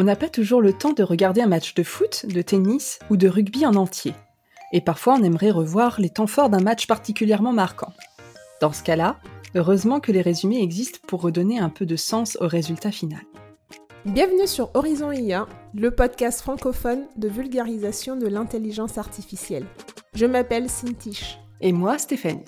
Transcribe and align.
On 0.00 0.04
n'a 0.04 0.16
pas 0.16 0.30
toujours 0.30 0.62
le 0.62 0.72
temps 0.72 0.94
de 0.94 1.02
regarder 1.02 1.42
un 1.42 1.46
match 1.46 1.74
de 1.74 1.82
foot, 1.82 2.24
de 2.26 2.40
tennis 2.40 3.00
ou 3.10 3.18
de 3.18 3.28
rugby 3.28 3.66
en 3.66 3.74
entier. 3.74 4.14
Et 4.72 4.80
parfois 4.80 5.18
on 5.20 5.22
aimerait 5.22 5.50
revoir 5.50 6.00
les 6.00 6.08
temps 6.08 6.26
forts 6.26 6.48
d'un 6.48 6.62
match 6.62 6.86
particulièrement 6.86 7.52
marquant. 7.52 7.92
Dans 8.62 8.72
ce 8.72 8.82
cas-là, 8.82 9.20
heureusement 9.54 10.00
que 10.00 10.10
les 10.10 10.22
résumés 10.22 10.62
existent 10.62 11.00
pour 11.06 11.20
redonner 11.20 11.58
un 11.58 11.68
peu 11.68 11.84
de 11.84 11.96
sens 11.96 12.38
au 12.40 12.48
résultat 12.48 12.92
final. 12.92 13.20
Bienvenue 14.06 14.46
sur 14.46 14.70
Horizon 14.72 15.12
IA, 15.12 15.46
le 15.74 15.90
podcast 15.90 16.40
francophone 16.40 17.02
de 17.16 17.28
vulgarisation 17.28 18.16
de 18.16 18.26
l'intelligence 18.26 18.96
artificielle. 18.96 19.66
Je 20.14 20.24
m'appelle 20.24 20.70
Cintiche. 20.70 21.38
Et 21.60 21.72
moi, 21.72 21.98
Stéphanie. 21.98 22.46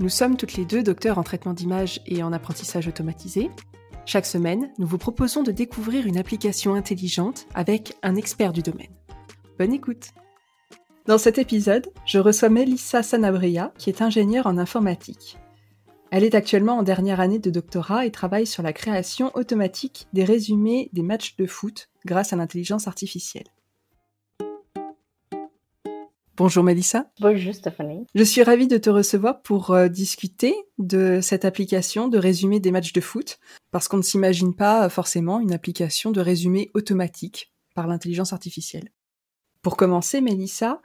Nous 0.00 0.10
sommes 0.10 0.36
toutes 0.36 0.58
les 0.58 0.66
deux 0.66 0.82
docteurs 0.82 1.16
en 1.16 1.22
traitement 1.22 1.54
d'image 1.54 2.02
et 2.04 2.22
en 2.22 2.34
apprentissage 2.34 2.88
automatisé, 2.88 3.50
chaque 4.10 4.26
semaine, 4.26 4.72
nous 4.78 4.88
vous 4.88 4.98
proposons 4.98 5.44
de 5.44 5.52
découvrir 5.52 6.04
une 6.04 6.18
application 6.18 6.74
intelligente 6.74 7.46
avec 7.54 7.96
un 8.02 8.16
expert 8.16 8.52
du 8.52 8.60
domaine. 8.60 8.90
Bonne 9.56 9.72
écoute 9.72 10.08
Dans 11.06 11.16
cet 11.16 11.38
épisode, 11.38 11.92
je 12.06 12.18
reçois 12.18 12.48
Melissa 12.48 13.04
Sanabria, 13.04 13.72
qui 13.78 13.88
est 13.88 14.02
ingénieure 14.02 14.48
en 14.48 14.58
informatique. 14.58 15.38
Elle 16.10 16.24
est 16.24 16.34
actuellement 16.34 16.78
en 16.78 16.82
dernière 16.82 17.20
année 17.20 17.38
de 17.38 17.52
doctorat 17.52 18.04
et 18.04 18.10
travaille 18.10 18.48
sur 18.48 18.64
la 18.64 18.72
création 18.72 19.30
automatique 19.36 20.08
des 20.12 20.24
résumés 20.24 20.90
des 20.92 21.02
matchs 21.02 21.36
de 21.36 21.46
foot 21.46 21.88
grâce 22.04 22.32
à 22.32 22.36
l'intelligence 22.36 22.88
artificielle. 22.88 23.46
Bonjour 26.40 26.64
Melissa. 26.64 27.04
Bonjour 27.20 27.54
Stéphanie. 27.54 28.06
Je 28.14 28.24
suis 28.24 28.42
ravie 28.42 28.66
de 28.66 28.78
te 28.78 28.88
recevoir 28.88 29.42
pour 29.42 29.72
euh, 29.72 29.88
discuter 29.88 30.54
de 30.78 31.18
cette 31.20 31.44
application 31.44 32.08
de 32.08 32.16
résumé 32.16 32.60
des 32.60 32.70
matchs 32.70 32.94
de 32.94 33.02
foot, 33.02 33.38
parce 33.70 33.88
qu'on 33.88 33.98
ne 33.98 34.02
s'imagine 34.02 34.56
pas 34.56 34.86
euh, 34.86 34.88
forcément 34.88 35.38
une 35.40 35.52
application 35.52 36.12
de 36.12 36.20
résumé 36.22 36.70
automatique 36.72 37.52
par 37.74 37.86
l'intelligence 37.86 38.32
artificielle. 38.32 38.88
Pour 39.60 39.76
commencer, 39.76 40.22
Melissa, 40.22 40.80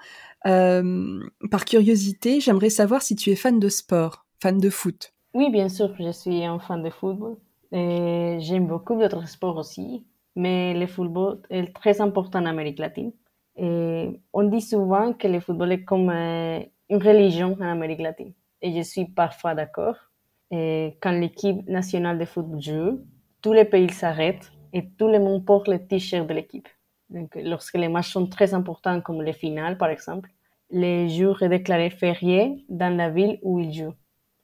euh, 0.46 1.24
par 1.50 1.64
curiosité, 1.64 2.42
j'aimerais 2.42 2.70
savoir 2.70 3.02
si 3.02 3.16
tu 3.16 3.30
es 3.30 3.38
fan 3.38 3.58
de 3.58 3.70
sport, 3.70 4.26
fan 4.42 4.58
de 4.58 4.70
foot. 4.70 5.14
Oui, 5.34 5.50
bien 5.52 5.70
sûr, 5.70 5.96
je 5.98 6.12
suis 6.12 6.44
un 6.44 6.60
fan 6.60 6.84
de 6.84 6.90
football. 6.90 7.38
Et 7.72 8.40
j'aime 8.42 8.68
beaucoup 8.68 9.00
d'autres 9.00 9.26
sports 9.30 9.56
aussi, 9.56 10.04
mais 10.36 10.74
le 10.74 10.86
football 10.86 11.40
est 11.50 11.74
très 11.74 12.02
important 12.02 12.40
en 12.40 12.46
Amérique 12.46 12.80
latine. 12.80 13.14
Et 13.58 14.20
on 14.34 14.44
dit 14.44 14.62
souvent 14.62 15.14
que 15.14 15.28
le 15.28 15.40
football 15.40 15.72
est 15.72 15.84
comme 15.84 16.10
euh, 16.10 16.60
une 16.90 17.02
religion 17.02 17.56
en 17.60 17.62
Amérique 17.62 18.02
latine. 18.02 18.34
Et 18.62 18.76
je 18.76 18.82
suis 18.82 19.06
parfois 19.06 19.56
d'accord. 19.56 19.96
Et 20.52 20.98
quand 21.02 21.12
l'équipe 21.12 21.68
nationale 21.68 22.20
de 22.20 22.26
football 22.26 22.62
joue, 22.62 23.06
tous 23.42 23.54
les 23.54 23.66
pays 23.66 23.90
s'arrêtent 23.90 24.52
et 24.74 24.90
tout 24.98 25.08
le 25.08 25.20
monde 25.20 25.46
porte 25.46 25.68
le 25.68 25.80
t-shirt 25.86 26.28
de 26.28 26.34
l'équipe. 26.34 26.68
Donc, 27.10 27.36
lorsque 27.36 27.76
les 27.76 27.88
matchs 27.88 28.12
sont 28.12 28.28
très 28.28 28.54
importants, 28.54 29.00
comme 29.02 29.22
les 29.22 29.34
finales 29.34 29.78
par 29.78 29.90
exemple, 29.90 30.30
les 30.72 31.08
jours 31.10 31.42
est 31.44 31.50
déclaré 31.50 31.90
férié 31.90 32.66
dans 32.70 32.96
la 32.96 33.10
ville 33.10 33.40
où 33.44 33.60
ils 33.60 33.74
jouent. 33.74 33.94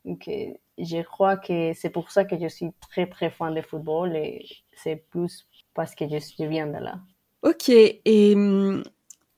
Donc, 0.06 0.30
je 0.78 1.02
crois 1.04 1.38
que 1.38 1.74
c'est 1.74 1.90
pour 1.90 2.12
ça 2.12 2.26
que 2.26 2.38
je 2.38 2.48
suis 2.48 2.72
très 2.90 3.08
très 3.08 3.30
fan 3.30 3.54
de 3.54 3.62
football 3.62 4.16
et 4.16 4.46
c'est 4.74 4.96
plus 5.10 5.48
parce 5.74 5.96
que 5.96 6.08
je, 6.08 6.18
je 6.18 6.46
viens 6.46 6.68
de 6.68 6.78
là. 6.78 7.00
Ok, 7.44 7.70
et 7.70 8.36
hum, 8.36 8.84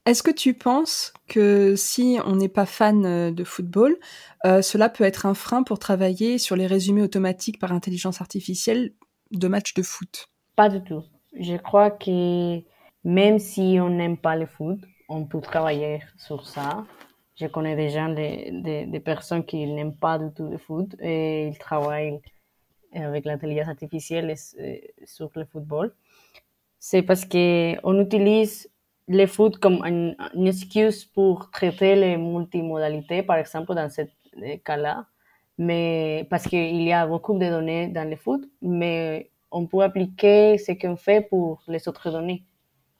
est-ce 0.05 0.21
que 0.21 0.31
tu 0.31 0.53
penses 0.53 1.13
que 1.27 1.75
si 1.75 2.19
on 2.25 2.35
n'est 2.35 2.49
pas 2.49 2.65
fan 2.65 3.05
euh, 3.05 3.31
de 3.31 3.43
football, 3.43 3.97
euh, 4.45 4.61
cela 4.61 4.89
peut 4.89 5.05
être 5.05 5.25
un 5.25 5.33
frein 5.33 5.63
pour 5.63 5.79
travailler 5.79 6.37
sur 6.37 6.55
les 6.55 6.67
résumés 6.67 7.01
automatiques 7.01 7.59
par 7.59 7.71
intelligence 7.71 8.19
artificielle 8.19 8.93
de 9.31 9.47
matchs 9.47 9.73
de 9.73 9.81
foot? 9.81 10.29
Pas 10.55 10.69
du 10.69 10.83
tout. 10.83 11.03
Je 11.39 11.55
crois 11.55 11.89
que 11.89 12.59
même 13.03 13.39
si 13.39 13.77
on 13.79 13.89
n'aime 13.89 14.17
pas 14.17 14.35
le 14.35 14.45
foot, 14.45 14.79
on 15.07 15.25
peut 15.25 15.41
travailler 15.41 16.01
sur 16.17 16.47
ça. 16.47 16.85
Je 17.39 17.47
connais 17.47 17.75
déjà 17.75 18.13
des, 18.13 18.85
des, 18.85 18.99
personnes 18.99 19.43
qui 19.43 19.65
n'aiment 19.65 19.95
pas 19.95 20.19
du 20.19 20.31
tout 20.33 20.47
le 20.47 20.57
foot 20.57 20.95
et 20.99 21.47
ils 21.47 21.57
travaillent 21.57 22.19
avec 22.93 23.25
l'intelligence 23.25 23.69
artificielle 23.69 24.35
euh, 24.59 24.75
sur 25.05 25.31
le 25.35 25.45
football. 25.45 25.95
C'est 26.77 27.01
parce 27.01 27.25
qu'on 27.25 27.99
utilise 27.99 28.69
le 29.07 29.25
foot 29.25 29.57
comme 29.57 29.83
une, 29.85 30.15
excuse 30.47 31.05
pour 31.05 31.51
traiter 31.51 31.95
les 31.95 32.17
multimodalités, 32.17 33.23
par 33.23 33.37
exemple, 33.37 33.73
dans 33.75 33.89
ce 33.89 34.01
cas-là. 34.63 35.05
Mais 35.57 36.25
parce 36.29 36.47
qu'il 36.47 36.81
y 36.81 36.91
a 36.91 37.05
beaucoup 37.05 37.37
de 37.37 37.47
données 37.47 37.87
dans 37.87 38.09
le 38.09 38.15
foot, 38.15 38.43
mais 38.61 39.31
on 39.51 39.67
peut 39.67 39.81
appliquer 39.81 40.57
ce 40.57 40.71
qu'on 40.71 40.95
fait 40.95 41.21
pour 41.21 41.61
les 41.67 41.87
autres 41.87 42.09
données. 42.09 42.43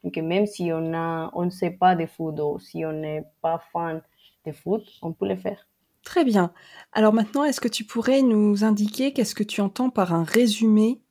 Donc, 0.03 0.18
même 0.18 0.46
si 0.46 0.72
on 0.72 0.92
on 1.34 1.46
ne 1.46 1.50
sait 1.50 1.72
pas 1.72 1.96
de 1.96 2.06
foot 2.06 2.40
ou 2.40 2.59
si 2.59 2.86
on 2.86 2.94
n'est 2.94 3.24
pas 3.42 3.59
fan 3.72 4.02
de 4.46 4.52
foot, 4.52 4.84
on 5.02 5.13
peut 5.13 5.28
le 5.28 5.38
faire. 5.38 5.68
Très 6.03 6.25
bien. 6.25 6.53
Alors 6.92 7.13
maintenant, 7.13 7.46
est-ce 7.46 7.62
que 7.62 7.69
tu 7.69 7.86
pourrais 7.86 8.22
nous 8.22 8.66
indiquer 8.66 9.13
qu'est-ce 9.13 9.36
que 9.36 9.44
tu 9.44 9.62
entends 9.62 9.90
par 9.90 10.13
un 10.13 10.24
résumé 10.25 11.02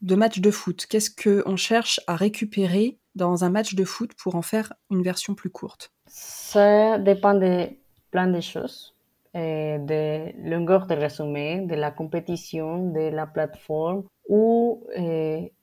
de 0.00 0.14
match 0.14 0.40
de 0.40 0.50
foot? 0.50 0.86
Qu'est-ce 0.88 1.10
qu'on 1.10 1.56
cherche 1.56 2.00
à 2.06 2.16
récupérer 2.16 2.99
dans 3.14 3.44
un 3.44 3.50
match 3.50 3.74
de 3.74 3.84
foot 3.84 4.12
pour 4.14 4.34
en 4.34 4.42
faire 4.42 4.72
une 4.90 5.02
version 5.02 5.34
plus 5.34 5.50
courte 5.50 5.92
Ça 6.06 6.98
dépend 6.98 7.34
de 7.34 7.68
plein 8.10 8.26
de 8.26 8.40
choses, 8.40 8.94
et 9.34 9.78
de 9.78 10.50
longueur 10.50 10.86
de 10.86 10.94
résumé, 10.94 11.60
de 11.66 11.74
la 11.74 11.90
compétition, 11.90 12.90
de 12.90 13.10
la 13.10 13.26
plateforme 13.26 14.04
ou 14.28 14.84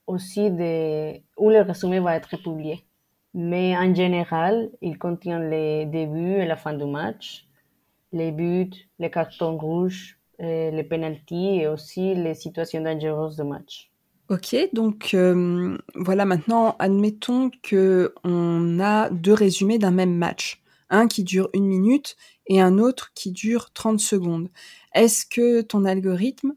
aussi 0.06 0.52
de 0.52 1.18
où 1.38 1.50
le 1.50 1.62
résumé 1.62 2.00
va 2.00 2.16
être 2.16 2.38
publié. 2.42 2.86
Mais 3.34 3.78
en 3.78 3.94
général, 3.94 4.70
il 4.82 4.98
contient 4.98 5.40
les 5.40 5.86
débuts 5.86 6.38
et 6.42 6.46
la 6.46 6.56
fin 6.56 6.74
du 6.74 6.86
match, 6.86 7.46
les 8.14 8.32
buts, 8.32 8.72
les 9.00 9.12
cartons 9.12 9.58
rouges, 9.58 10.18
les 10.40 10.84
penalties 10.84 11.60
et 11.62 11.68
aussi 11.68 12.16
les 12.16 12.34
situations 12.34 12.82
dangereuses 12.82 13.36
du 13.36 13.44
match. 13.44 13.92
Ok, 14.30 14.56
donc 14.74 15.12
euh, 15.14 15.78
voilà 15.96 16.26
maintenant, 16.26 16.76
admettons 16.80 17.50
que 17.64 18.14
on 18.26 18.78
a 18.82 19.10
deux 19.10 19.34
résumés 19.34 19.80
d'un 19.80 19.92
même 19.92 20.14
match, 20.14 20.62
un 20.90 21.08
qui 21.08 21.24
dure 21.24 21.50
une 21.54 21.66
minute 21.66 22.18
et 22.46 22.60
un 22.60 22.78
autre 22.78 23.14
qui 23.16 23.32
dure 23.32 23.72
30 23.72 24.02
secondes. 24.02 24.50
Est-ce 24.94 25.26
que 25.26 25.62
ton 25.62 25.86
algorithme 25.86 26.56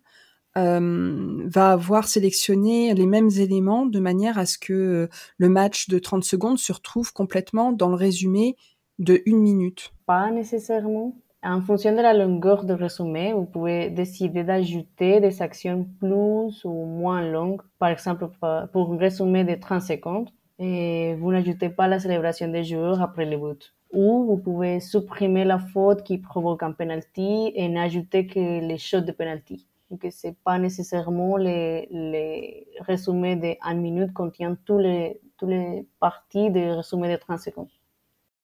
euh, 0.59 1.43
va 1.47 1.71
avoir 1.71 2.09
sélectionné 2.09 2.93
les 2.93 3.07
mêmes 3.07 3.31
éléments 3.31 3.87
de 3.87 4.01
manière 4.01 4.37
à 4.37 4.47
ce 4.47 4.59
que 4.59 5.09
le 5.39 5.49
match 5.49 5.89
de 5.89 6.01
30 6.01 6.25
secondes 6.25 6.59
se 6.59 6.73
retrouve 6.73 7.13
complètement 7.13 7.71
dans 7.71 7.89
le 7.89 7.95
résumé 7.95 8.57
de 8.99 9.23
une 9.27 9.39
minute? 9.39 9.93
Pas 10.07 10.33
nécessairement. 10.33 11.15
En 11.43 11.63
fonction 11.63 11.93
de 11.93 12.03
la 12.03 12.13
longueur 12.13 12.65
du 12.65 12.75
résumé, 12.75 13.33
vous 13.33 13.47
pouvez 13.47 13.89
décider 13.89 14.45
d'ajouter 14.45 15.21
des 15.21 15.41
actions 15.41 15.87
plus 15.99 16.63
ou 16.65 16.85
moins 16.85 17.23
longues. 17.23 17.63
Par 17.79 17.89
exemple, 17.89 18.29
pour 18.73 18.93
un 18.93 18.99
résumé 18.99 19.45
de 19.45 19.55
30 19.55 19.81
secondes, 19.81 20.31
et 20.59 21.15
vous 21.15 21.33
n'ajoutez 21.33 21.71
pas 21.71 21.89
la 21.89 21.99
célébration 21.99 22.49
des 22.49 22.65
joueurs 22.65 23.01
après 23.01 23.25
le 23.25 23.39
but. 23.39 23.75
Ou 23.91 24.27
vous 24.27 24.37
pouvez 24.37 24.81
supprimer 24.81 25.47
la 25.47 25.59
faute 25.59 26.03
qui 26.03 26.19
provoque 26.19 26.63
un 26.63 26.73
penalty 26.73 27.53
et 27.55 27.71
n'ajouter 27.71 28.27
que 28.27 28.61
les 28.61 28.77
shots 28.77 29.01
de 29.01 29.13
penalty. 29.13 29.67
Donc, 29.91 30.07
c'est 30.11 30.37
pas 30.45 30.59
nécessairement 30.59 31.39
les, 31.39 31.89
les 31.91 32.67
résumés 32.81 33.37
de 33.37 33.57
1 33.63 33.75
minute 33.77 34.13
contiennent 34.13 34.59
tous 34.67 34.79
les, 34.79 35.19
tous 35.39 35.47
les 35.47 35.87
parties 36.01 36.51
des 36.51 36.71
résumés 36.73 37.11
de 37.11 37.17
30 37.17 37.41
secondes. 37.41 37.71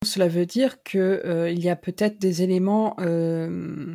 Cela 0.06 0.28
veut 0.28 0.46
dire 0.46 0.82
qu'il 0.82 1.00
euh, 1.00 1.50
y 1.50 1.68
a 1.68 1.76
peut-être 1.76 2.18
des 2.18 2.42
éléments 2.42 2.96
euh, 3.00 3.94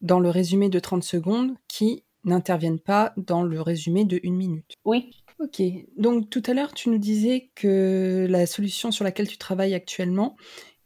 dans 0.00 0.18
le 0.18 0.30
résumé 0.30 0.68
de 0.68 0.78
30 0.78 1.04
secondes 1.04 1.54
qui 1.68 2.04
n'interviennent 2.24 2.80
pas 2.80 3.12
dans 3.16 3.42
le 3.42 3.60
résumé 3.60 4.04
de 4.04 4.20
1 4.24 4.30
minute. 4.32 4.74
Oui. 4.84 5.10
Ok. 5.38 5.62
Donc 5.96 6.28
tout 6.28 6.42
à 6.46 6.54
l'heure, 6.54 6.74
tu 6.74 6.90
nous 6.90 6.98
disais 6.98 7.50
que 7.54 8.26
la 8.28 8.46
solution 8.46 8.90
sur 8.90 9.04
laquelle 9.04 9.28
tu 9.28 9.38
travailles 9.38 9.74
actuellement 9.74 10.36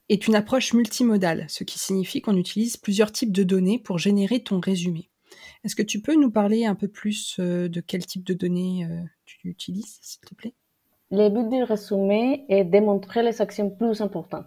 est 0.08 0.26
une 0.26 0.34
approche 0.34 0.74
multimodale, 0.74 1.46
ce 1.48 1.64
qui 1.64 1.78
signifie 1.78 2.20
qu'on 2.20 2.36
utilise 2.36 2.76
plusieurs 2.76 3.10
types 3.10 3.32
de 3.32 3.42
données 3.42 3.78
pour 3.78 3.98
générer 3.98 4.42
ton 4.42 4.60
résumé. 4.60 5.10
Est-ce 5.64 5.74
que 5.74 5.82
tu 5.82 6.00
peux 6.00 6.14
nous 6.14 6.30
parler 6.30 6.66
un 6.66 6.74
peu 6.74 6.88
plus 6.88 7.36
euh, 7.40 7.68
de 7.68 7.80
quel 7.80 8.04
type 8.04 8.22
de 8.22 8.34
données 8.34 8.86
tu 9.24 9.48
utilises, 9.48 9.98
s'il 10.02 10.20
te 10.20 10.34
plaît? 10.34 10.54
Le 11.10 11.28
but 11.28 11.48
du 11.48 11.62
résumé 11.62 12.44
est 12.48 12.64
de 12.64 12.80
montrer 12.80 13.22
les 13.22 13.40
actions 13.40 13.70
plus 13.70 14.00
importantes. 14.00 14.46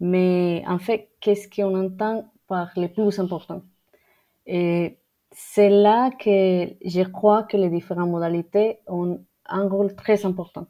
Mais 0.00 0.62
en 0.66 0.78
fait, 0.78 1.10
qu'est-ce 1.20 1.48
qu'on 1.48 1.74
entend 1.74 2.30
par 2.46 2.70
les 2.76 2.88
plus 2.88 3.18
importants 3.18 3.62
Et 4.46 4.98
c'est 5.30 5.70
là 5.70 6.10
que 6.10 6.66
je 6.84 7.02
crois 7.02 7.42
que 7.44 7.56
les 7.56 7.70
différentes 7.70 8.10
modalités 8.10 8.78
ont 8.86 9.24
un 9.46 9.68
rôle 9.68 9.94
très 9.94 10.24
important. 10.26 10.66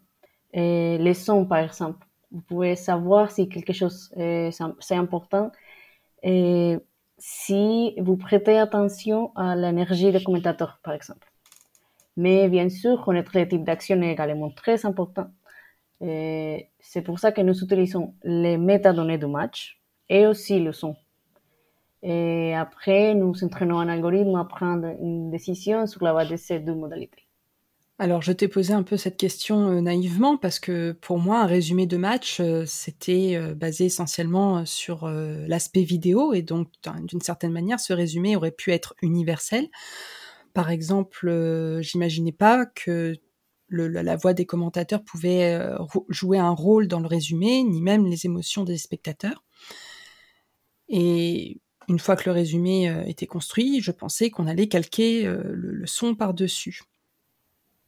Les 0.53 1.13
sons, 1.13 1.45
par 1.45 1.59
exemple. 1.59 2.05
Vous 2.31 2.41
pouvez 2.41 2.75
savoir 2.75 3.31
si 3.31 3.47
quelque 3.49 3.73
chose 3.73 4.11
c'est 4.15 4.95
important 4.95 5.51
et 6.23 6.77
si 7.17 7.95
vous 7.99 8.17
prêtez 8.17 8.57
attention 8.57 9.31
à 9.35 9.55
l'énergie 9.55 10.11
des 10.11 10.23
commentateurs, 10.23 10.79
par 10.83 10.93
exemple. 10.93 11.34
Mais 12.17 12.49
bien 12.49 12.69
sûr, 12.69 13.03
connaître 13.03 13.31
les 13.35 13.47
types 13.47 13.63
d'action 13.63 14.01
est 14.01 14.11
également 14.11 14.51
très 14.51 14.85
important. 14.85 15.27
C'est 15.99 17.01
pour 17.03 17.19
ça 17.19 17.31
que 17.31 17.41
nous 17.41 17.57
utilisons 17.63 18.13
les 18.23 18.57
métadonnées 18.57 19.17
du 19.17 19.27
match 19.27 19.81
et 20.09 20.27
aussi 20.27 20.59
le 20.59 20.71
son. 20.71 20.95
Et 22.03 22.53
après, 22.53 23.15
nous 23.15 23.33
entraînons 23.43 23.79
un 23.79 23.89
algorithme 23.89 24.35
à 24.35 24.45
prendre 24.45 24.87
une 25.01 25.31
décision 25.31 25.87
sur 25.87 26.03
la 26.03 26.13
base 26.13 26.29
de 26.29 26.37
ces 26.37 26.59
deux 26.59 26.75
modalités. 26.75 27.25
Alors, 27.97 28.21
je 28.21 28.33
t'ai 28.33 28.49
posé 28.49 28.73
un 28.73 28.83
peu 28.83 28.97
cette 28.97 29.15
question 29.15 29.69
euh, 29.69 29.79
naïvement 29.79 30.35
parce 30.35 30.59
que 30.59 30.91
pour 30.91 31.17
moi, 31.17 31.39
un 31.39 31.45
résumé 31.45 31.85
de 31.87 31.95
match, 31.95 32.41
euh, 32.41 32.65
c'était 32.67 33.37
euh, 33.37 33.55
basé 33.55 33.85
essentiellement 33.85 34.65
sur 34.65 35.07
l'aspect 35.07 35.83
vidéo 35.83 36.33
et 36.33 36.41
donc, 36.41 36.67
d'une 37.03 37.21
certaine 37.21 37.53
manière, 37.53 37.79
ce 37.79 37.93
résumé 37.93 38.35
aurait 38.35 38.51
pu 38.51 38.71
être 38.71 38.95
universel. 39.01 39.69
Par 40.55 40.71
exemple, 40.71 41.29
j'imaginais 41.81 42.31
pas 42.31 42.65
que 42.65 43.15
la 43.69 44.15
voix 44.15 44.33
des 44.33 44.47
commentateurs 44.47 45.03
pouvait 45.03 45.59
jouer 46.09 46.39
un 46.39 46.51
rôle 46.51 46.87
dans 46.87 46.99
le 46.99 47.07
résumé, 47.07 47.61
ni 47.63 47.81
même 47.81 48.07
les 48.07 48.25
émotions 48.25 48.63
des 48.63 48.77
spectateurs. 48.77 49.43
Et 50.89 51.59
une 51.87 51.99
fois 51.99 52.15
que 52.15 52.27
le 52.29 52.31
résumé 52.31 52.91
était 53.05 53.27
construit, 53.27 53.81
je 53.81 53.91
pensais 53.91 54.29
qu'on 54.31 54.47
allait 54.47 54.67
calquer 54.67 55.25
le 55.25 55.85
son 55.85 56.15
par-dessus. 56.15 56.81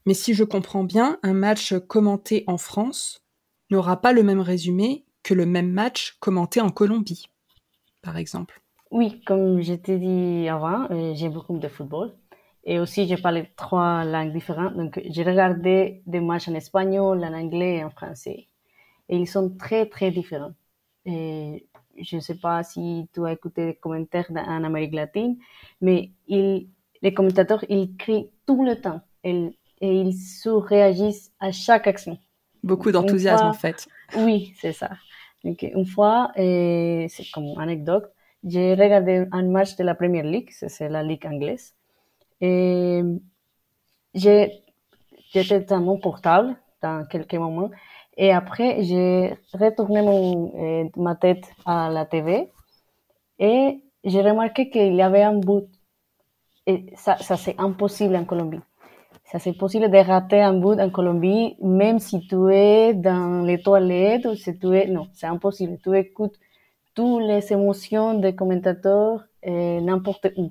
Mais 0.05 0.13
si 0.13 0.33
je 0.33 0.43
comprends 0.43 0.83
bien, 0.83 1.19
un 1.23 1.33
match 1.33 1.73
commenté 1.87 2.43
en 2.47 2.57
France 2.57 3.23
n'aura 3.69 4.01
pas 4.01 4.13
le 4.13 4.23
même 4.23 4.39
résumé 4.39 5.05
que 5.23 5.33
le 5.33 5.45
même 5.45 5.69
match 5.69 6.15
commenté 6.21 6.61
en 6.61 6.69
Colombie, 6.69 7.29
par 8.01 8.17
exemple. 8.17 8.61
Oui, 8.89 9.21
comme 9.25 9.61
je 9.61 9.73
t'ai 9.73 9.97
dit 9.97 10.47
avant, 10.47 10.89
euh, 10.91 11.13
j'ai 11.13 11.27
beaucoup 11.27 11.59
de 11.59 11.67
football. 11.67 12.13
Et 12.69 12.79
aussi, 12.79 13.07
j'ai 13.07 13.15
parlé 13.15 13.49
trois 13.55 14.03
langues 14.03 14.33
différentes. 14.33 14.75
Donc, 14.75 15.01
j'ai 15.09 15.23
regardé 15.23 16.03
des 16.05 16.19
matchs 16.19 16.49
en 16.49 16.53
espagnol, 16.53 17.23
en 17.23 17.33
anglais 17.33 17.77
et 17.77 17.83
en 17.85 17.89
français. 17.89 18.49
Et 19.07 19.15
ils 19.15 19.25
sont 19.25 19.55
très, 19.57 19.85
très 19.85 20.11
différents. 20.11 20.51
Et 21.05 21.65
je 21.97 22.17
ne 22.17 22.21
sais 22.21 22.35
pas 22.35 22.63
si 22.63 23.07
tu 23.13 23.25
as 23.25 23.31
écouté 23.31 23.67
les 23.67 23.75
commentaires 23.75 24.27
en 24.35 24.65
Amérique 24.65 24.93
latine, 24.93 25.37
mais 25.79 26.11
les 26.27 27.13
commentateurs, 27.15 27.63
ils 27.69 27.95
crient 27.95 28.29
tout 28.45 28.65
le 28.65 28.75
temps 28.75 28.99
et 29.23 29.49
ils 29.79 30.13
surréagissent 30.13 31.31
à 31.39 31.53
chaque 31.53 31.87
action. 31.87 32.17
Beaucoup 32.63 32.91
d'enthousiasme 32.91 33.45
en 33.45 33.53
fait. 33.53 33.87
Oui, 34.17 34.53
c'est 34.59 34.73
ça. 34.73 34.89
Donc, 35.45 35.61
une 35.61 35.85
fois, 35.85 36.31
c'est 36.35 37.31
comme 37.33 37.57
anecdote, 37.57 38.11
j'ai 38.43 38.73
regardé 38.73 39.25
un 39.31 39.43
match 39.43 39.77
de 39.77 39.85
la 39.85 39.95
Premier 39.95 40.23
League, 40.23 40.49
c'est 40.51 40.89
la 40.89 41.01
ligue 41.01 41.25
anglaise, 41.25 41.76
et 42.41 43.01
j'étais 44.13 45.61
dans 45.61 45.79
mon 45.79 45.97
portable 45.99 46.55
dans 46.81 47.05
quelques 47.05 47.35
moments, 47.35 47.71
et 48.15 48.31
après 48.31 48.83
j'ai 48.83 49.35
retourné 49.53 50.01
mon, 50.01 50.53
euh, 50.55 50.89
ma 50.95 51.15
tête 51.15 51.45
à 51.65 51.89
la 51.89 52.05
TV 52.05 52.51
et 53.39 53.81
j'ai 54.03 54.21
remarqué 54.21 54.69
qu'il 54.69 54.95
y 54.95 55.01
avait 55.01 55.23
un 55.23 55.33
bout. 55.33 55.67
Et 56.65 56.85
ça, 56.95 57.17
ça 57.17 57.37
c'est 57.37 57.55
impossible 57.59 58.15
en 58.15 58.25
Colombie 58.25 58.59
ça 59.31 59.39
c'est 59.39 59.53
possible 59.53 59.89
de 59.89 59.97
rater 59.97 60.41
un 60.41 60.53
bout 60.53 60.79
en 60.79 60.89
Colombie, 60.89 61.55
même 61.61 61.99
si 61.99 62.21
tu 62.27 62.49
es 62.51 62.93
dans 62.93 63.43
les 63.43 63.61
toilettes 63.61 64.25
ou 64.25 64.35
si 64.35 64.57
tu 64.57 64.73
es, 64.73 64.87
non, 64.87 65.07
c'est 65.13 65.27
impossible. 65.27 65.77
Tu 65.83 65.95
écoutes 65.97 66.39
toutes 66.95 67.23
les 67.23 67.51
émotions 67.51 68.13
des 68.13 68.33
commentateurs 68.35 69.25
n'importe 69.45 70.27
où. 70.37 70.49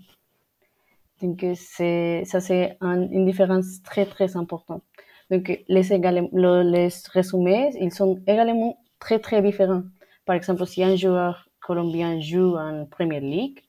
Donc 1.23 1.45
c'est, 1.55 2.25
ça 2.25 2.41
c'est 2.41 2.77
une 2.83 3.25
différence 3.25 3.83
très 3.83 4.07
très 4.07 4.37
importante. 4.37 4.83
Donc 5.31 5.49
les, 5.69 5.83
les 5.83 6.89
résumés, 7.13 7.71
ils 7.81 7.93
sont 7.93 8.21
également 8.27 8.79
très 8.99 9.19
très 9.19 9.43
différents. 9.43 9.83
Par 10.25 10.37
exemple, 10.37 10.67
si 10.67 10.83
un 10.83 10.97
joueur 10.97 11.49
colombien 11.61 12.21
joue 12.21 12.57
en 12.57 12.87
Premier 12.87 13.21
League, 13.21 13.61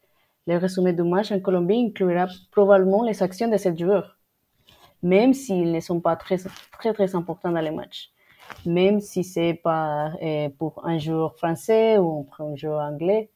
le 0.46 0.58
résumé 0.58 0.94
du 0.94 1.04
match 1.04 1.32
en 1.32 1.40
Colombie 1.40 1.88
inclura 1.88 2.28
probablement 2.52 3.04
les 3.04 3.22
actions 3.24 3.50
de 3.50 3.58
ce 3.58 3.76
joueur 3.76 4.18
même 5.04 5.34
s'ils 5.34 5.72
ne 5.72 5.80
sont 5.80 6.00
pas 6.00 6.16
très, 6.16 6.38
très, 6.72 6.94
très 6.94 7.16
importants 7.16 7.52
dans 7.52 7.62
les 7.62 7.72
matchs. 7.72 8.12
Même 8.66 9.00
si 9.02 9.24
c'est 9.24 9.54
pas 9.54 10.12
euh, 10.22 10.50
pour 10.58 10.86
un 10.86 10.98
joueur 10.98 11.36
français 11.36 11.98
ou 11.98 12.28
un 12.40 12.56
joueur 12.56 12.82
anglais. 12.82 13.30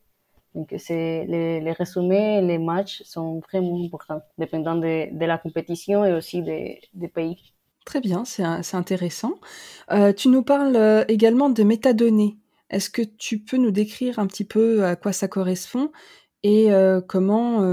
Donc, 0.53 0.73
c'est, 0.77 1.25
les, 1.27 1.61
les 1.61 1.71
résumés, 1.71 2.41
les 2.41 2.57
matchs 2.57 3.03
sont 3.05 3.39
vraiment 3.39 3.83
importants, 3.85 4.21
dépendant 4.37 4.75
de, 4.75 5.17
de 5.17 5.25
la 5.25 5.37
compétition 5.37 6.03
et 6.03 6.13
aussi 6.13 6.41
des, 6.41 6.81
des 6.93 7.07
pays. 7.07 7.53
Très 7.85 7.99
bien, 7.99 8.25
c'est, 8.25 8.43
intéressant. 8.75 9.33
Euh, 9.91 10.13
tu 10.13 10.27
nous 10.29 10.43
parles 10.43 10.75
euh, 10.75 11.03
également 11.07 11.49
de 11.49 11.63
métadonnées. 11.63 12.37
Est-ce 12.69 12.89
que 12.89 13.01
tu 13.01 13.39
peux 13.39 13.57
nous 13.57 13.71
décrire 13.71 14.19
un 14.19 14.27
petit 14.27 14.45
peu 14.45 14.85
à 14.85 14.95
quoi 14.95 15.13
ça 15.13 15.27
correspond 15.27 15.91
et 16.43 16.69
comment 17.07 17.63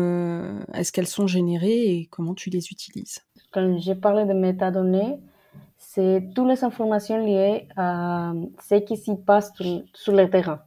est-ce 0.75 0.91
qu'elles 0.93 1.07
sont 1.07 1.27
générées 1.27 1.87
et 1.95 2.09
comment 2.11 2.35
tu 2.35 2.51
les 2.51 2.67
utilises? 2.73 3.21
Quand 3.53 3.79
j'ai 3.79 3.95
parlé 3.95 4.27
de 4.27 4.35
métadonnées, 4.35 5.19
c'est 5.79 6.29
toutes 6.35 6.49
les 6.49 6.65
informations 6.65 7.25
liées 7.25 7.69
à 7.77 8.33
ce 8.69 8.75
qui 8.75 8.97
s'y 8.97 9.15
passe 9.17 9.53
sur 9.95 10.13
le 10.13 10.29
terrain. 10.29 10.61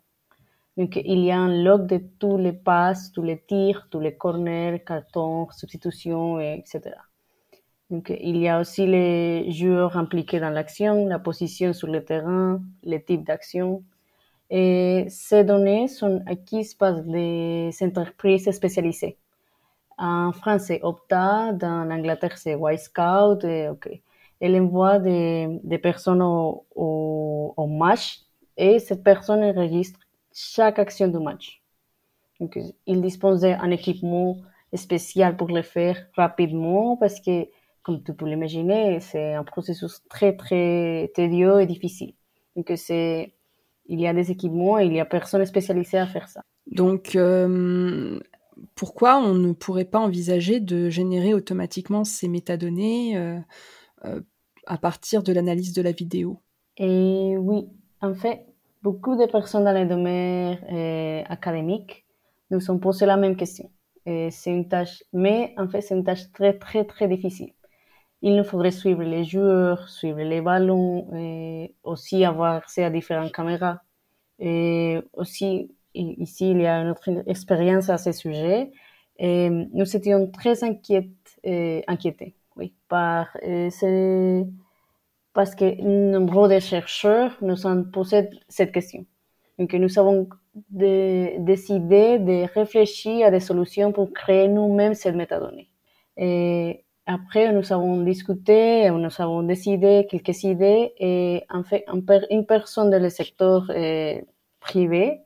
Donc, 0.78 0.96
il 1.04 1.20
y 1.20 1.32
a 1.32 1.38
un 1.38 1.64
log 1.64 1.86
de 1.88 2.02
tous 2.20 2.38
les 2.38 2.54
passes, 2.54 3.12
tous 3.12 3.24
les 3.24 3.40
tirs, 3.40 3.88
tous 3.90 4.00
les 4.00 4.16
corners, 4.16 4.84
cartons, 4.86 5.50
substitutions, 5.52 6.40
etc. 6.40 6.96
Donc, 7.90 8.10
il 8.22 8.38
y 8.38 8.48
a 8.48 8.60
aussi 8.60 8.88
les 8.88 9.52
joueurs 9.52 9.98
impliqués 9.98 10.40
dans 10.40 10.50
l'action, 10.50 11.08
la 11.08 11.20
position 11.20 11.74
sur 11.74 11.88
le 11.88 12.06
terrain, 12.06 12.62
les 12.84 13.04
types 13.04 13.26
d'action. 13.26 13.84
Et 14.50 15.08
ces 15.10 15.44
données 15.44 15.90
sont 15.90 16.24
acquises 16.26 16.74
par 16.74 17.02
des 17.02 17.72
entreprises 17.82 18.50
spécialisées. 18.52 19.18
En 19.98 20.32
France, 20.32 20.64
c'est 20.68 20.82
Opta. 20.84 21.54
Dans 21.54 21.84
l'Angleterre, 21.84 22.38
c'est 22.38 22.56
White 22.56 22.80
Scout. 22.80 23.44
Et, 23.44 23.70
Elle 24.40 24.60
envoie 24.62 25.00
des, 25.00 25.80
personnes 25.82 26.22
au, 26.22 27.68
match 27.68 28.22
et 28.58 28.80
cette 28.80 29.04
personne 29.04 29.44
enregistre 29.44 30.00
chaque 30.34 30.80
action 30.80 31.08
du 31.08 31.20
match. 31.20 31.62
Donc, 32.40 32.58
il 32.88 33.02
dispose 33.02 33.42
d'un 33.42 33.72
équipement 33.72 34.38
spécial 34.74 35.38
pour 35.38 35.50
le 35.50 35.62
faire 35.62 36.08
rapidement 36.16 36.98
parce 36.98 37.20
que, 37.20 37.48
comme 37.84 38.04
tu 38.04 38.14
peux 38.14 38.26
l'imaginer, 38.26 39.00
c'est 39.00 39.34
un 39.34 39.44
processus 39.44 40.02
très, 40.10 40.36
très 40.36 41.12
tedieux 41.16 41.62
et 41.62 41.66
difficile. 41.66 42.14
Donc, 42.56 42.72
c'est, 42.76 43.34
il 43.86 44.00
y 44.00 44.08
a 44.08 44.14
des 44.14 44.32
équipements 44.32 44.80
et 44.80 44.86
il 44.86 44.94
y 44.94 45.00
a 45.00 45.06
personne 45.06 45.46
spécialisée 45.46 45.98
à 45.98 46.08
faire 46.08 46.28
ça. 46.28 46.44
Donc, 46.68 47.16
euh, 47.16 48.20
pourquoi 48.76 49.18
on 49.18 49.34
ne 49.34 49.54
pourrait 49.54 49.86
pas 49.86 50.00
envisager 50.00 50.60
de 50.60 50.90
générer 50.90 51.34
automatiquement 51.34 52.04
ces 52.04 52.28
métadonnées 52.28 53.18
euh, 53.18 53.40
euh, 54.06 54.22
à 54.66 54.78
partir 54.78 55.24
de 55.24 55.34
l'analyse 55.34 55.74
de 55.74 55.82
la 55.82 55.92
vidéo? 55.92 56.40
Et 56.78 57.36
oui, 57.38 57.68
en 58.02 58.14
fait, 58.14 58.46
beaucoup 58.82 59.16
de 59.16 59.26
personnes 59.26 59.64
dans 59.64 59.74
les 59.74 59.86
domaines 59.86 60.60
euh, 60.72 61.24
académiques 61.30 62.06
nous 62.50 62.72
ont 62.72 62.80
posé 62.80 63.06
la 63.06 63.18
même 63.18 63.36
question. 63.36 63.70
C'est 64.06 64.50
une 64.52 64.68
tâche, 64.68 65.04
mais 65.14 65.54
en 65.58 65.68
fait, 65.70 65.82
c'est 65.82 65.96
une 65.96 66.04
tâche 66.04 66.32
très, 66.34 66.58
très, 66.58 66.86
très 66.86 67.08
difficile. 67.08 67.54
Il 68.24 68.36
nous 68.36 68.44
faudrait 68.44 68.72
suivre 68.72 69.04
les 69.04 69.24
joueurs, 69.24 69.90
suivre 69.90 70.22
les 70.22 70.42
ballons, 70.42 71.08
et 71.16 71.76
aussi 71.84 72.26
avoir 72.26 72.56
accès 72.56 72.84
à 72.84 72.90
différentes 72.90 73.32
caméras. 73.32 73.82
Et 74.40 75.00
aussi 75.14 75.76
ici, 75.94 76.52
il 76.52 76.62
y 76.62 76.66
a 76.66 76.82
une 76.82 76.90
autre 76.90 77.10
expérience 77.28 77.90
à 77.90 77.98
ce 77.98 78.12
sujet. 78.12 78.72
Et 79.18 79.50
nous 79.50 79.96
étions 79.96 80.32
très 80.32 80.64
euh, 80.64 81.82
inquiétés, 81.88 82.36
oui, 82.56 82.74
par 82.88 83.38
euh, 83.44 83.70
parce 85.34 85.56
que 85.56 85.82
nombreux 85.82 86.50
de 86.50 86.60
chercheurs 86.60 87.38
nous 87.42 87.66
ont 87.66 87.84
posé 87.84 88.30
cette 88.50 88.72
question. 88.72 89.06
Donc, 89.58 89.74
nous 89.74 90.00
avons 90.00 90.28
décidé 90.70 92.20
de 92.20 92.54
réfléchir 92.54 93.28
à 93.28 93.32
des 93.32 93.40
solutions 93.40 93.92
pour 93.92 94.12
créer 94.12 94.48
nous-mêmes 94.48 94.94
cette 94.94 95.16
métadonnée. 95.16 95.70
Et 96.18 96.84
après, 97.06 97.54
nous 97.54 97.72
avons 97.72 98.02
discuté, 98.02 98.90
nous 98.90 99.22
avons 99.22 99.44
décidé 99.44 100.08
quelques 100.10 100.44
idées 100.44 100.94
et 100.98 101.44
en 101.50 101.64
fait, 101.64 101.86
une 102.30 102.46
personne 102.46 102.90
dans 102.90 103.02
le 103.02 103.10
secteur 103.10 103.66
euh, 103.70 104.20
privé 104.60 105.22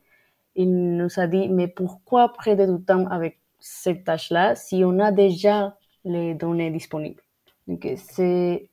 il 0.56 0.98
nous 0.98 1.20
a 1.20 1.28
dit, 1.28 1.50
mais 1.50 1.68
pourquoi 1.68 2.34
prendre 2.34 2.66
du 2.78 2.84
temps 2.84 3.06
avec 3.08 3.40
cette 3.60 4.06
tâche-là 4.06 4.56
si 4.56 4.84
on 4.86 5.00
a 5.00 5.12
déjà 5.12 5.78
les 6.06 6.34
données 6.34 6.72
disponibles? 6.72 7.22
Donc, 7.68 7.88
c'est, 7.98 8.70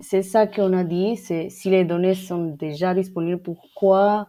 c'est 0.00 0.22
ça 0.22 0.46
qu'on 0.46 0.72
a 0.72 0.84
dit, 0.84 1.16
c'est 1.16 1.48
si 1.50 1.70
les 1.70 1.84
données 1.84 2.14
sont 2.14 2.46
déjà 2.46 2.94
disponibles, 2.94 3.42
pourquoi 3.42 4.28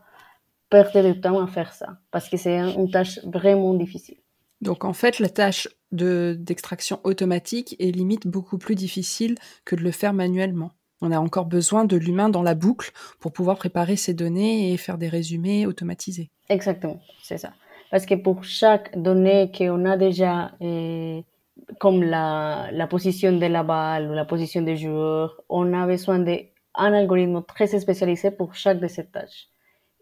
perdre 0.69 1.01
du 1.11 1.19
temps 1.19 1.41
à 1.41 1.47
faire 1.47 1.73
ça? 1.73 1.97
Parce 2.11 2.29
que 2.29 2.37
c'est 2.37 2.57
une 2.57 2.89
tâche 2.89 3.19
vraiment 3.25 3.73
difficile. 3.73 4.17
Donc 4.61 4.85
en 4.85 4.93
fait, 4.93 5.19
la 5.19 5.29
tâche 5.29 5.67
de, 5.91 6.37
d'extraction 6.39 6.99
automatique 7.03 7.75
est 7.79 7.91
limite 7.91 8.27
beaucoup 8.27 8.57
plus 8.57 8.75
difficile 8.75 9.35
que 9.65 9.75
de 9.75 9.81
le 9.81 9.91
faire 9.91 10.13
manuellement. 10.13 10.71
On 11.01 11.11
a 11.11 11.19
encore 11.19 11.45
besoin 11.45 11.83
de 11.83 11.97
l'humain 11.97 12.29
dans 12.29 12.43
la 12.43 12.53
boucle 12.53 12.91
pour 13.19 13.33
pouvoir 13.33 13.57
préparer 13.57 13.95
ces 13.95 14.13
données 14.13 14.71
et 14.71 14.77
faire 14.77 14.99
des 14.99 15.09
résumés 15.09 15.65
automatisés. 15.65 16.29
Exactement, 16.47 17.01
c'est 17.23 17.39
ça. 17.39 17.53
Parce 17.89 18.05
que 18.05 18.13
pour 18.13 18.43
chaque 18.43 18.97
donnée 18.97 19.51
qu'on 19.55 19.85
a 19.85 19.97
déjà, 19.97 20.51
eh, 20.61 21.25
comme 21.79 22.03
la, 22.03 22.69
la, 22.71 22.87
position 22.87 23.31
de 23.31 23.45
la 23.45 23.63
balle 23.63 24.09
ou 24.09 24.13
la 24.13 24.25
position 24.25 24.61
des 24.61 24.77
joueurs, 24.77 25.41
on 25.49 25.73
a 25.73 25.85
besoin 25.85 26.19
d'un 26.19 26.37
algorithme 26.75 27.43
très 27.47 27.67
spécialisé 27.67 28.31
pour 28.31 28.55
chaque 28.55 28.79
de 28.79 28.87
ces 28.87 29.05
tâches. 29.05 29.49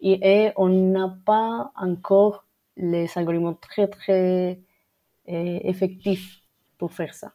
Et, 0.01 0.51
on 0.55 0.69
n'a 0.69 1.17
pas 1.25 1.71
encore 1.75 2.45
les 2.77 3.07
algorithmes 3.15 3.55
très, 3.61 3.87
très 3.87 4.59
eh, 5.25 5.69
effectifs 5.69 6.41
pour 6.77 6.93
faire 6.93 7.13
ça. 7.13 7.33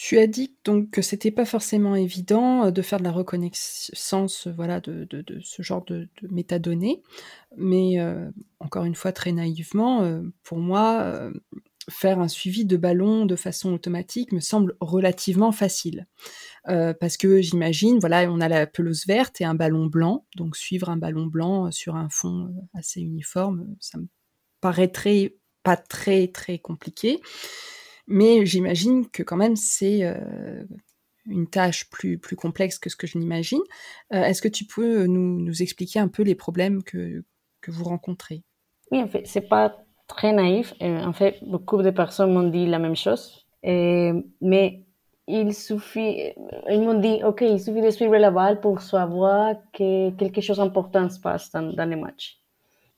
Tu 0.00 0.16
as 0.18 0.28
dit 0.28 0.54
donc 0.64 0.90
que 0.90 1.02
c'était 1.02 1.32
pas 1.32 1.44
forcément 1.44 1.96
évident 1.96 2.66
euh, 2.66 2.70
de 2.70 2.82
faire 2.82 3.00
de 3.00 3.04
la 3.04 3.10
reconnaissance 3.10 4.46
voilà, 4.46 4.80
de, 4.80 5.08
de, 5.10 5.40
ce 5.42 5.60
genre 5.62 5.84
de, 5.86 6.08
métadonnées, 6.30 7.02
mais 7.56 7.98
euh, 7.98 8.30
encore 8.60 8.84
une 8.84 8.94
fois 8.94 9.10
très 9.10 9.32
naïvement, 9.32 10.02
euh, 10.02 10.22
pour 10.44 10.58
moi, 10.58 11.32
faire 11.88 12.18
un 12.20 12.28
suivi 12.28 12.64
de 12.64 12.76
ballon 12.76 13.26
de 13.26 13.36
façon 13.36 13.72
automatique 13.72 14.32
me 14.32 14.40
semble 14.40 14.76
relativement 14.80 15.52
facile. 15.52 16.06
Euh, 16.68 16.92
parce 16.92 17.16
que 17.16 17.40
j'imagine, 17.40 17.98
voilà, 17.98 18.30
on 18.30 18.40
a 18.40 18.48
la 18.48 18.66
pelouse 18.66 19.06
verte 19.06 19.40
et 19.40 19.44
un 19.44 19.54
ballon 19.54 19.86
blanc, 19.86 20.26
donc 20.36 20.56
suivre 20.56 20.90
un 20.90 20.96
ballon 20.96 21.26
blanc 21.26 21.70
sur 21.70 21.96
un 21.96 22.08
fond 22.10 22.54
assez 22.74 23.00
uniforme, 23.00 23.74
ça 23.80 23.98
me 23.98 24.06
paraîtrait 24.60 25.36
pas 25.62 25.76
très 25.76 26.28
très 26.28 26.58
compliqué. 26.58 27.20
Mais 28.06 28.46
j'imagine 28.46 29.08
que 29.08 29.22
quand 29.22 29.36
même 29.36 29.56
c'est 29.56 30.04
euh, 30.04 30.64
une 31.26 31.48
tâche 31.48 31.88
plus, 31.90 32.18
plus 32.18 32.36
complexe 32.36 32.78
que 32.78 32.90
ce 32.90 32.96
que 32.96 33.06
je 33.06 33.18
n'imagine. 33.18 33.60
Euh, 34.12 34.22
Est-ce 34.22 34.42
que 34.42 34.48
tu 34.48 34.64
peux 34.64 35.06
nous, 35.06 35.40
nous, 35.40 35.62
expliquer 35.62 35.98
un 35.98 36.08
peu 36.08 36.22
les 36.22 36.34
problèmes 36.34 36.82
que, 36.82 37.24
que 37.60 37.70
vous 37.70 37.84
rencontrez? 37.84 38.42
Oui, 38.90 39.02
en 39.02 39.08
fait, 39.08 39.26
c'est 39.26 39.48
pas 39.48 39.84
très 40.08 40.32
naïf. 40.32 40.74
En 40.80 41.12
fait, 41.12 41.38
beaucoup 41.42 41.82
de 41.82 41.90
personnes 41.90 42.32
m'ont 42.32 42.48
dit 42.48 42.66
la 42.66 42.78
même 42.78 42.96
chose. 42.96 43.46
Et, 43.62 44.12
mais 44.40 44.82
il 45.28 45.54
suffit, 45.54 46.32
ils 46.70 46.80
m'ont 46.80 46.98
dit, 46.98 47.20
OK, 47.24 47.42
il 47.42 47.60
suffit 47.60 47.82
de 47.82 47.90
suivre 47.90 48.16
la 48.16 48.30
balle 48.30 48.60
pour 48.60 48.80
savoir 48.80 49.54
que 49.72 50.10
quelque 50.10 50.40
chose 50.40 50.56
d'important 50.56 51.08
se 51.10 51.20
passe 51.20 51.52
dans, 51.52 51.72
dans 51.72 51.88
les 51.88 51.96
matchs. 51.96 52.38